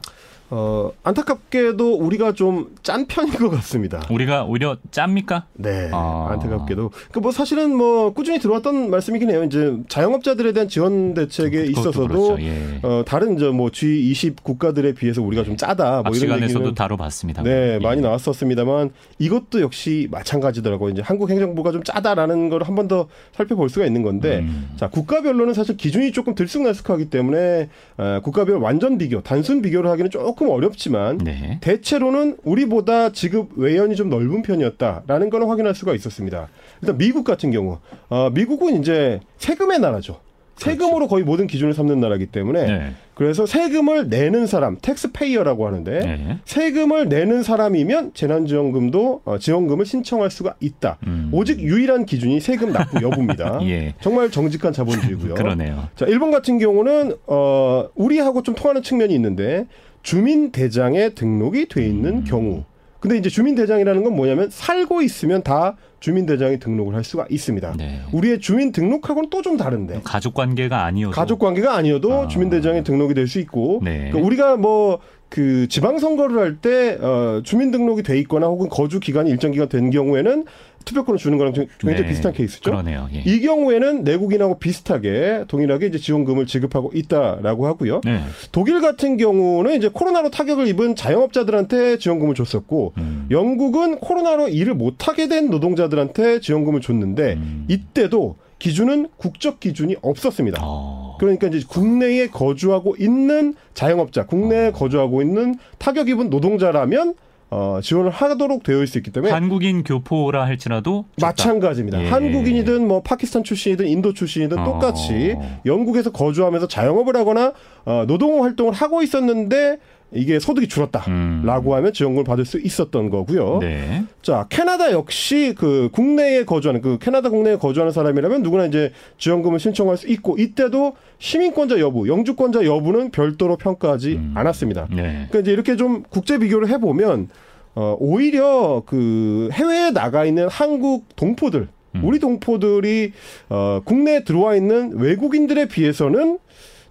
어, 0.55 0.91
안타깝게도 1.03 1.95
우리가 1.97 2.33
좀 2.33 2.67
짠 2.83 3.05
편인 3.07 3.33
것 3.35 3.49
같습니다. 3.49 4.01
우리가 4.11 4.43
오히려 4.43 4.75
짭니까? 4.91 5.45
네, 5.55 5.89
아. 5.93 6.27
안타깝게도. 6.31 6.91
그 7.11 7.19
뭐 7.23 7.31
사실은 7.31 7.73
뭐 7.73 8.11
꾸준히 8.13 8.37
들어왔던 8.39 8.89
말씀이긴 8.89 9.29
해요. 9.31 9.45
이제 9.45 9.77
자영업자들에 9.87 10.51
대한 10.51 10.67
지원 10.67 11.13
대책에 11.13 11.63
있어서도 11.67 12.07
그렇죠. 12.07 12.37
예. 12.41 12.79
어, 12.83 13.03
다른 13.07 13.35
이제 13.37 13.47
뭐 13.49 13.69
G20 13.69 14.43
국가들에 14.43 14.93
비해서 14.93 15.21
우리가 15.21 15.43
좀 15.45 15.55
짜다. 15.55 16.01
뭐앞 16.01 16.07
이런 16.07 16.13
시간에서도 16.19 16.59
얘기는 16.59 16.75
다뤄봤습니다. 16.75 17.43
네, 17.43 17.75
예. 17.75 17.79
많이 17.81 18.01
나왔었습니다만 18.01 18.91
이것도 19.19 19.61
역시 19.61 20.09
마찬가지더라고요. 20.11 20.91
이제 20.91 21.01
한국 21.01 21.29
행정부가 21.29 21.71
좀 21.71 21.83
짜다라는 21.83 22.49
걸 22.49 22.61
한 22.63 22.75
번 22.75 22.87
더 22.89 23.07
살펴볼 23.31 23.69
수가 23.69 23.85
있는 23.85 24.03
건데 24.03 24.39
음. 24.39 24.69
자, 24.75 24.89
국가별로는 24.89 25.53
사실 25.53 25.77
기준이 25.77 26.11
조금 26.11 26.35
들쑥날쑥하기 26.35 27.09
때문에 27.09 27.69
어, 27.97 28.19
국가별 28.21 28.57
완전 28.57 28.97
비교, 28.97 29.21
단순 29.21 29.61
비교를 29.61 29.89
하기는 29.89 30.11
조금 30.11 30.42
어렵지만 30.49 31.17
네. 31.19 31.57
대체로는 31.61 32.37
우리보다 32.43 33.11
지급 33.11 33.57
외연이 33.57 33.95
좀 33.95 34.09
넓은 34.09 34.41
편이었다라는 34.41 35.29
걸 35.29 35.47
확인할 35.47 35.75
수가 35.75 35.93
있었습니다. 35.93 36.49
일단 36.81 36.97
미국 36.97 37.23
같은 37.23 37.51
경우, 37.51 37.79
어, 38.09 38.29
미국은 38.33 38.79
이제 38.79 39.19
세금의 39.37 39.79
나라죠. 39.79 40.19
세금으로 40.55 41.07
거의 41.07 41.23
모든 41.23 41.47
기준을 41.47 41.73
삼는 41.73 41.99
나라이기 41.99 42.27
때문에 42.27 42.65
그렇죠. 42.65 42.83
네. 42.83 42.91
그래서 43.15 43.45
세금을 43.45 44.09
내는 44.09 44.47
사람, 44.47 44.77
taxpayer라고 44.81 45.67
하는데 45.67 45.99
네. 45.99 46.39
세금을 46.45 47.09
내는 47.09 47.43
사람이면 47.43 48.13
재난지원금도 48.13 49.21
어, 49.25 49.37
지원금을 49.37 49.85
신청할 49.85 50.31
수가 50.31 50.55
있다. 50.59 50.97
음. 51.05 51.29
오직 51.31 51.59
유일한 51.59 52.05
기준이 52.05 52.39
세금 52.39 52.71
납부 52.71 53.01
여부입니다. 53.03 53.59
예. 53.69 53.93
정말 54.01 54.31
정직한 54.31 54.73
자본주의고요. 54.73 55.35
그러네요. 55.35 55.89
자, 55.95 56.05
일본 56.05 56.31
같은 56.31 56.57
경우는 56.57 57.15
어 57.27 57.87
우리하고 57.95 58.41
좀 58.41 58.55
통하는 58.55 58.81
측면이 58.81 59.13
있는데 59.13 59.67
주민 60.03 60.51
대장에 60.51 61.09
등록이 61.09 61.67
돼 61.67 61.85
있는 61.85 62.17
음. 62.17 62.23
경우. 62.25 62.63
근데 62.99 63.17
이제 63.17 63.29
주민 63.29 63.53
대장이라는 63.55 64.03
건 64.03 64.15
뭐냐면 64.15 64.49
살고 64.49 65.01
있으면 65.01 65.43
다 65.43 65.75
주민 65.99 66.25
대장에 66.25 66.57
등록을 66.57 66.95
할 66.95 67.03
수가 67.03 67.25
있습니다. 67.29 67.73
네. 67.77 67.99
우리의 68.13 68.39
주민 68.39 68.71
등록하고는 68.71 69.29
또 69.29 69.41
좀 69.41 69.57
다른데. 69.57 70.01
가족 70.05 70.33
관계가 70.33 70.85
아니어도 70.85 71.11
가족 71.13 71.39
관계가 71.39 71.75
아니어도 71.75 72.13
아. 72.13 72.27
주민 72.27 72.49
대장에 72.49 72.83
등록이 72.83 73.13
될 73.13 73.27
수 73.27 73.39
있고 73.39 73.81
네. 73.83 74.09
그러니까 74.09 74.19
우리가 74.25 74.55
뭐그 74.57 75.67
지방 75.69 75.97
선거를 75.99 76.37
할 76.39 76.57
때 76.61 76.97
어, 77.01 77.41
주민 77.43 77.71
등록이 77.71 78.03
돼 78.03 78.17
있거나 78.19 78.47
혹은 78.47 78.69
거주 78.69 79.01
기간이 79.01 79.29
일정 79.29 79.51
기간 79.51 79.67
된 79.67 79.89
경우에는 79.89 80.45
투표권을 80.85 81.17
주는 81.17 81.37
거랑 81.37 81.53
좀 81.53 81.65
굉장히 81.79 82.03
네. 82.03 82.09
비슷한 82.09 82.33
케이스죠. 82.33 82.71
그러네요. 82.71 83.09
예. 83.13 83.23
이 83.25 83.41
경우에는 83.41 84.03
내국인하고 84.03 84.59
비슷하게 84.59 85.45
동일하게 85.47 85.87
이제 85.87 85.97
지원금을 85.97 86.45
지급하고 86.45 86.91
있다라고 86.93 87.67
하고요. 87.67 88.01
네. 88.03 88.21
독일 88.51 88.81
같은 88.81 89.17
경우는 89.17 89.75
이제 89.75 89.89
코로나로 89.91 90.29
타격을 90.31 90.67
입은 90.67 90.95
자영업자들한테 90.95 91.97
지원금을 91.97 92.35
줬었고 92.35 92.93
음. 92.97 93.27
영국은 93.31 93.99
코로나로 93.99 94.49
일을 94.49 94.73
못 94.73 95.07
하게 95.07 95.27
된 95.27 95.49
노동자들한테 95.49 96.39
지원금을 96.39 96.81
줬는데 96.81 97.33
음. 97.33 97.65
이때도 97.67 98.35
기준은 98.59 99.09
국적 99.17 99.59
기준이 99.59 99.97
없었습니다. 100.01 100.61
어. 100.63 101.17
그러니까 101.19 101.47
이제 101.47 101.61
국내에 101.67 102.27
거주하고 102.27 102.95
있는 102.97 103.55
자영업자, 103.73 104.25
국내에 104.25 104.67
어. 104.67 104.71
거주하고 104.71 105.21
있는 105.21 105.55
타격 105.79 106.07
입은 106.07 106.29
노동자라면 106.29 107.13
어, 107.53 107.79
지원을 107.81 108.09
하도록 108.09 108.63
되어 108.63 108.83
있기 108.83 109.11
때문에 109.11 109.31
한국인 109.31 109.83
교포라 109.83 110.43
할지라도 110.43 111.05
줬다. 111.17 111.27
마찬가지입니다. 111.27 112.03
예. 112.03 112.09
한국인이든 112.09 112.87
뭐 112.87 113.03
파키스탄 113.03 113.43
출신이든 113.43 113.87
인도 113.87 114.11
출신이든 114.11 114.57
어. 114.57 114.63
똑같이 114.63 115.35
영국에서 115.63 116.11
거주하면서 116.11 116.67
자영업을 116.67 117.15
하거나 117.15 117.53
어, 117.85 118.05
노동 118.07 118.43
활동을 118.43 118.73
하고 118.73 119.03
있었는데 119.03 119.77
이게 120.15 120.39
소득이 120.39 120.67
줄었다라고 120.67 121.71
음. 121.71 121.77
하면 121.77 121.93
지원금을 121.93 122.23
받을 122.23 122.45
수 122.45 122.59
있었던 122.59 123.09
거고요. 123.09 123.59
네. 123.59 124.03
자, 124.21 124.45
캐나다 124.49 124.91
역시 124.91 125.53
그 125.57 125.89
국내에 125.91 126.45
거주하는 126.45 126.81
그 126.81 126.97
캐나다 126.99 127.29
국내에 127.29 127.57
거주하는 127.57 127.91
사람이라면 127.91 128.43
누구나 128.43 128.65
이제 128.65 128.91
지원금을 129.17 129.59
신청할 129.59 129.97
수 129.97 130.07
있고 130.07 130.37
이때도 130.37 130.93
시민권자 131.19 131.79
여부, 131.79 132.07
영주권자 132.07 132.65
여부는 132.65 133.11
별도로 133.11 133.57
평가하지 133.57 134.13
음. 134.13 134.33
않았습니다. 134.35 134.87
네. 134.91 135.27
그러니까 135.29 135.39
이제 135.39 135.51
이렇게 135.51 135.75
좀 135.75 136.03
국제 136.09 136.37
비교를 136.37 136.69
해 136.69 136.77
보면 136.77 137.29
어 137.75 137.97
오히려 137.99 138.83
그 138.85 139.49
해외에 139.51 139.91
나가 139.91 140.25
있는 140.25 140.47
한국 140.47 141.15
동포들, 141.15 141.67
음. 141.95 142.01
우리 142.03 142.19
동포들이 142.19 143.13
어 143.49 143.81
국내에 143.83 144.23
들어와 144.23 144.55
있는 144.55 144.95
외국인들에 144.95 145.67
비해서는 145.67 146.37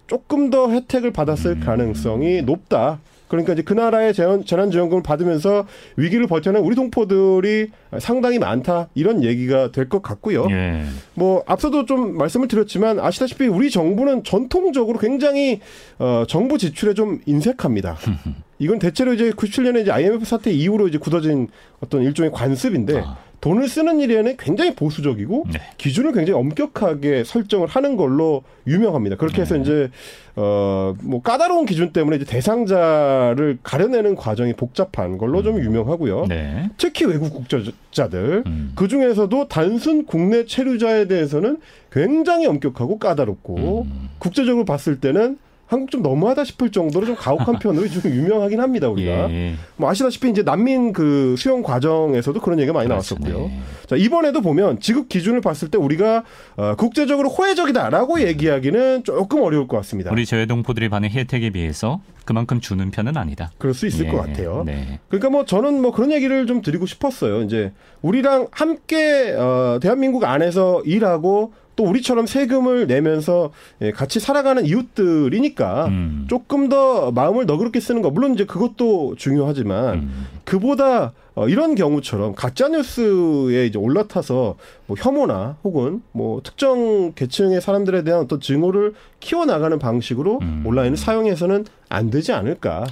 조금 0.07 0.49
더 0.49 0.69
혜택을 0.69 1.11
받았을 1.11 1.51
음. 1.51 1.59
가능성이 1.61 2.41
높다. 2.41 2.99
그러니까 3.33 3.53
이제 3.53 3.63
그 3.63 3.73
나라의 3.73 4.13
재난, 4.13 4.45
재난지원금을 4.45 5.01
받으면서 5.01 5.65
위기를 5.95 6.27
버텨낸 6.27 6.61
우리 6.61 6.75
동포들이 6.75 7.69
상당히 7.99 8.37
많다. 8.37 8.89
이런 8.93 9.23
얘기가 9.23 9.71
될 9.71 9.89
것 9.89 10.03
같고요. 10.03 10.47
예. 10.51 10.83
뭐 11.15 11.43
앞서도 11.47 11.85
좀 11.85 12.15
말씀을 12.15 12.47
드렸지만 12.47 12.99
아시다시피 12.99 13.47
우리 13.47 13.71
정부는 13.71 14.23
전통적으로 14.23 14.99
굉장히 14.99 15.61
어 15.97 16.25
정부 16.27 16.59
지출에 16.59 16.93
좀 16.93 17.21
인색합니다. 17.25 17.97
이건 18.59 18.77
대체로 18.77 19.13
이제 19.13 19.31
97년에 19.31 19.81
이제 19.81 19.91
IMF 19.91 20.23
사태 20.25 20.51
이후로 20.51 20.87
이제 20.87 20.99
굳어진 20.99 21.47
어떤 21.81 22.03
일종의 22.03 22.31
관습인데 22.31 22.99
아. 22.99 23.17
돈을 23.43 23.67
쓰는 23.67 23.99
일에는 23.99 24.37
굉장히 24.37 24.73
보수적이고 24.73 25.47
네. 25.51 25.59
기준을 25.77 26.13
굉장히 26.13 26.39
엄격하게 26.39 27.25
설정을 27.25 27.67
하는 27.67 27.97
걸로 27.97 28.43
유명합니다. 28.65 29.17
그렇게 29.17 29.41
해서 29.41 29.55
네. 29.55 29.61
이제 29.61 29.89
어뭐 30.35 31.21
까다로운 31.21 31.65
기준 31.65 31.91
때문에 31.91 32.15
이제 32.15 32.25
대상자를 32.25 33.57
가려내는 33.61 34.15
과정이 34.15 34.53
복잡한 34.53 35.17
걸로 35.17 35.43
좀 35.43 35.59
유명하고요. 35.59 36.27
네. 36.29 36.69
특히 36.77 37.03
외국 37.03 37.33
국적자들 37.33 38.43
음. 38.45 38.71
그 38.75 38.87
중에서도 38.87 39.49
단순 39.49 40.05
국내 40.05 40.45
체류자에 40.45 41.09
대해서는 41.09 41.57
굉장히 41.91 42.47
엄격하고 42.47 42.97
까다롭고 42.97 43.81
음. 43.81 44.09
국제적으로 44.19 44.63
봤을 44.63 45.01
때는 45.01 45.37
한국 45.73 45.89
좀 45.89 46.03
너무하다 46.03 46.43
싶을 46.43 46.71
정도로 46.71 47.05
좀 47.05 47.15
가혹한 47.15 47.57
편으로 47.59 47.87
좀 47.87 48.11
유명하긴 48.11 48.59
합니다 48.59 48.89
우리가 48.89 49.29
예. 49.31 49.55
뭐 49.75 49.89
아시다시피 49.89 50.29
이제 50.29 50.43
난민 50.43 50.93
그 50.93 51.35
수용 51.37 51.63
과정에서도 51.63 52.39
그런 52.41 52.59
얘기가 52.59 52.73
많이 52.73 52.87
나왔었고요. 52.87 53.33
그렇죠. 53.33 53.47
네. 53.49 53.59
자 53.87 53.95
이번에도 53.95 54.41
보면 54.41 54.79
지급 54.79 55.09
기준을 55.09 55.41
봤을 55.41 55.69
때 55.69 55.77
우리가 55.77 56.23
어, 56.55 56.75
국제적으로 56.75 57.29
호혜적이다라고 57.29 58.21
얘기하기는 58.21 59.03
조금 59.03 59.41
어려울 59.41 59.67
것 59.67 59.77
같습니다. 59.77 60.11
우리 60.11 60.25
재외동포들이 60.25 60.89
받는 60.89 61.09
혜택에 61.09 61.49
비해서 61.49 62.01
그만큼 62.25 62.59
주는 62.59 62.89
편은 62.89 63.17
아니다. 63.17 63.51
그럴 63.57 63.73
수 63.73 63.85
있을 63.87 64.05
예. 64.07 64.11
것 64.11 64.17
같아요. 64.17 64.63
네. 64.65 64.99
그러니까 65.09 65.29
뭐 65.29 65.45
저는 65.45 65.81
뭐 65.81 65.91
그런 65.91 66.11
얘기를 66.11 66.45
좀 66.47 66.61
드리고 66.61 66.85
싶었어요. 66.85 67.41
이제 67.41 67.71
우리랑 68.01 68.47
함께 68.51 69.33
어 69.33 69.79
대한민국 69.81 70.23
안에서 70.23 70.81
일하고 70.85 71.53
또 71.75 71.83
우리처럼 71.83 72.25
세금을 72.25 72.87
내면서 72.87 73.51
예, 73.81 73.91
같이 73.91 74.19
살아가는 74.19 74.65
이웃들이니까 74.65 75.85
음. 75.87 76.25
조금 76.29 76.69
더 76.69 77.11
마음을 77.11 77.45
너그럽게 77.45 77.79
쓰는 77.79 78.01
거 78.01 78.09
물론 78.09 78.33
이제 78.33 78.45
그것도 78.45 79.15
중요하지만 79.17 79.93
음. 79.95 80.27
그보다 80.45 81.13
어, 81.35 81.47
이런 81.47 81.73
경우처럼 81.73 82.35
가짜 82.35 82.67
뉴스에 82.67 83.65
이제 83.65 83.79
올라타서 83.79 84.55
뭐 84.85 84.97
혐오나 84.99 85.57
혹은 85.63 86.03
뭐 86.11 86.41
특정 86.43 87.13
계층의 87.13 87.59
사람들에 87.59 88.03
대한 88.03 88.21
어떤 88.21 88.39
증오를 88.39 88.93
키워 89.19 89.45
나가는 89.45 89.77
방식으로 89.79 90.39
음. 90.43 90.63
온라인을 90.65 90.95
사용해서는 90.97 91.65
안 91.89 92.09
되지 92.11 92.33
않을까. 92.33 92.85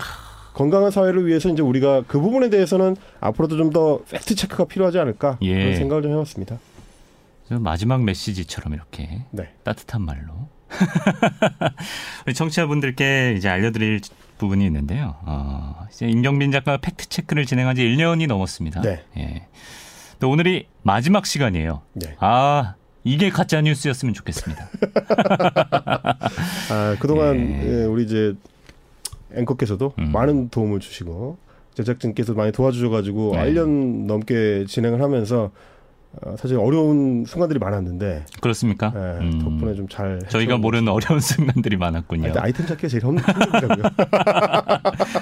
건강한 0.54 0.92
사회를 0.92 1.28
위해서 1.28 1.50
이제 1.50 1.62
우리가 1.62 2.04
그 2.08 2.20
부분에 2.20 2.50
대해서는 2.50 2.96
앞으로도 3.22 3.58
좀 3.58 3.72
더 3.72 4.00
팩트 4.10 4.36
체크가 4.36 4.66
필요하지 4.66 5.00
않을까 5.00 5.38
예. 5.44 5.54
그런 5.54 5.76
생각을 5.78 6.04
좀 6.04 6.12
해봤습니다. 6.12 6.60
저 7.52 7.60
마지막 7.60 8.02
메시지처럼 8.06 8.74
이렇게 8.74 9.24
네. 9.32 9.50
따뜻한 9.64 10.04
말로 10.04 10.48
우리 12.26 12.34
청취자분들께 12.34 13.36
이제 13.38 13.50
알려드릴 13.50 14.00
부분이 14.38 14.66
있는데요. 14.68 15.18
어, 15.24 15.86
이제 15.92 16.08
임경빈 16.08 16.54
작가가 16.54 16.78
팩트 16.78 17.10
체크를 17.10 17.46
진행한 17.46 17.76
지 17.76 17.82
1년이 17.82 18.28
넘었습니다. 18.28 18.80
네. 18.84 19.04
예. 19.18 19.48
또 20.22 20.30
오늘이 20.30 20.68
마지막 20.84 21.26
시간이에요. 21.26 21.82
네. 21.92 22.16
아 22.20 22.76
이게 23.04 23.30
가짜 23.30 23.60
뉴스였으면 23.60 24.14
좋겠습니다. 24.14 24.70
아, 26.72 26.96
그동안 27.02 27.38
예. 27.38 27.82
예, 27.82 27.84
우리 27.84 28.06
이제 28.06 28.34
앵커께서도 29.34 29.96
음. 30.00 30.14
많은 30.14 30.48
도움을 30.48 30.80
주시고 30.80 31.38
제작진께서 31.74 32.34
많이 32.34 32.54
도와주셔가지고 32.54 33.34
네. 33.36 33.52
1년 33.52 34.06
넘게 34.06 34.64
진행을 34.70 35.02
하면서 35.02 35.46
어, 35.46 35.52
사실 36.38 36.58
어려운 36.58 37.24
순간들이 37.26 37.58
많았는데 37.60 38.26
그렇습니까? 38.42 38.92
예, 38.96 39.00
음, 39.26 39.40
덕분에 39.40 39.74
좀 39.76 39.88
잘 39.90 40.20
저희가 40.28 40.58
모르는 40.58 40.90
어려운 40.92 41.20
순간들이 41.22 41.78
많았군요. 41.78 42.34
아이템 42.38 42.66
찾기가 42.68 42.88
제일 42.90 43.04
힘- 43.04 43.18
힘들더라고요. 43.18 43.84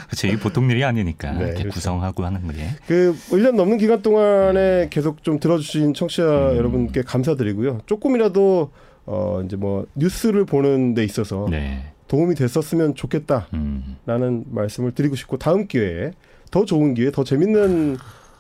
그렇죠. 0.07 0.27
이게 0.27 0.37
보통 0.39 0.69
일이 0.69 0.83
아니니까 0.83 1.31
네, 1.33 1.37
이렇게 1.45 1.53
그렇죠. 1.63 1.69
구성하고 1.75 2.25
하는 2.25 2.47
게. 2.49 2.67
그 2.87 3.15
1년 3.29 3.55
넘는 3.55 3.77
기간 3.77 4.01
동안에 4.01 4.87
계속 4.89 5.23
좀 5.23 5.39
들어주신 5.39 5.93
청취자 5.93 6.23
음. 6.51 6.57
여러분께 6.57 7.03
감사드리고요. 7.03 7.81
조금이라도 7.85 8.71
어 9.05 9.41
이제 9.45 9.55
뭐 9.55 9.85
뉴스를 9.95 10.45
보는 10.45 10.93
데 10.95 11.03
있어서 11.03 11.47
네. 11.49 11.93
도움이 12.07 12.35
됐었으면 12.35 12.95
좋겠다라는 12.95 13.47
음. 13.53 14.43
말씀을 14.49 14.91
드리고 14.93 15.15
싶고 15.15 15.37
다음 15.37 15.67
기회에 15.67 16.11
더 16.51 16.65
좋은 16.65 16.95
기회, 16.95 17.11
더 17.11 17.23
재밌는 17.23 17.97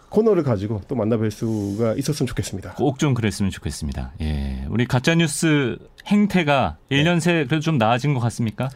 코너를 0.09 0.43
가지고 0.43 0.81
또 0.87 0.95
만나뵐 0.95 1.29
수가 1.31 1.93
있었으면 1.93 2.27
좋겠습니다. 2.27 2.73
꼭 2.73 2.97
좀 2.97 3.13
그랬으면 3.13 3.51
좋겠습니다. 3.51 4.13
예. 4.21 4.65
우리 4.69 4.85
가짜 4.85 5.15
뉴스 5.15 5.77
행태가 6.07 6.77
네. 6.89 7.03
1년 7.03 7.19
새 7.19 7.33
그래도 7.45 7.59
좀 7.59 7.77
나아진 7.77 8.13
것 8.13 8.19
같습니까? 8.19 8.69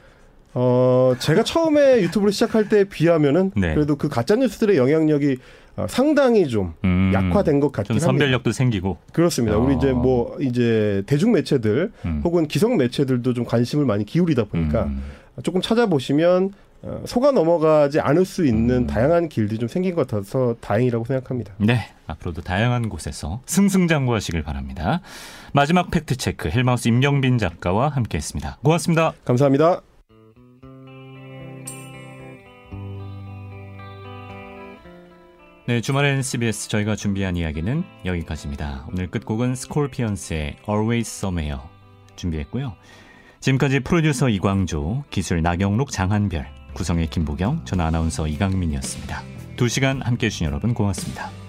어, 0.53 1.15
제가 1.19 1.43
처음에 1.43 2.01
유튜브를 2.03 2.31
시작할 2.31 2.69
때 2.69 2.83
비하면은 2.83 3.51
네. 3.55 3.73
그래도 3.73 3.95
그 3.95 4.07
가짜 4.07 4.35
뉴스들의 4.35 4.77
영향력이 4.77 5.37
어, 5.75 5.87
상당히 5.89 6.47
좀 6.47 6.73
음. 6.83 7.11
약화된 7.13 7.59
것 7.59 7.71
같긴 7.71 7.87
좀 7.87 7.95
합니다. 7.95 8.05
선별력도 8.05 8.51
생기고. 8.51 8.97
그렇습니다. 9.11 9.57
우리 9.57 9.75
이제 9.75 9.89
어. 9.89 9.95
뭐 9.95 10.37
이제 10.39 11.01
대중 11.07 11.31
매체들 11.31 11.91
음. 12.05 12.21
혹은 12.23 12.47
기성 12.47 12.77
매체들도 12.77 13.33
좀 13.33 13.43
관심을 13.45 13.83
많이 13.85 14.05
기울이다 14.05 14.43
보니까 14.45 14.83
음. 14.83 15.03
조금 15.41 15.61
찾아보시면 15.61 16.45
어, 16.45 16.51
속아 17.05 17.31
넘어가지 17.31 17.99
않을 17.99 18.25
수 18.25 18.45
있는 18.45 18.83
음. 18.83 18.87
다양한 18.87 19.29
길들이 19.29 19.59
좀 19.59 19.69
생긴 19.69 19.95
것 19.95 20.05
같아서 20.05 20.55
다행이라고 20.59 21.05
생각합니다. 21.05 21.53
네. 21.57 21.79
앞으로도 22.07 22.41
다양한 22.41 22.89
곳에서 22.89 23.41
승승장구하시길 23.45 24.43
바랍니다. 24.43 25.01
마지막 25.53 25.89
팩트 25.89 26.17
체크 26.17 26.49
헬마우스 26.49 26.89
임경빈 26.89 27.37
작가와 27.37 27.89
함께했습니다. 27.89 28.57
고맙습니다. 28.61 29.13
감사합니다. 29.23 29.81
네, 35.65 35.79
주말엔 35.79 36.21
CBS 36.21 36.67
저희가 36.67 36.97
준비한 36.97 37.37
이야기는 37.37 37.85
여기까지입니다. 38.03 38.85
오늘 38.91 39.09
끝곡은 39.09 39.55
스콜피언스의 39.55 40.57
Always 40.67 41.19
Somewhere 41.19 41.61
준비했고요. 42.17 42.75
지금까지 43.39 43.79
프로듀서 43.79 44.27
이광조, 44.27 45.05
기술 45.09 45.41
나경록 45.41 45.89
장한별, 45.91 46.62
구성의 46.73 47.07
김보경, 47.07 47.65
전 47.65 47.79
아나운서 47.79 48.27
이강민이었습니다. 48.27 49.23
두 49.55 49.67
시간 49.67 50.01
함께해 50.01 50.29
주신 50.29 50.47
여러분 50.47 50.73
고맙습니다. 50.73 51.42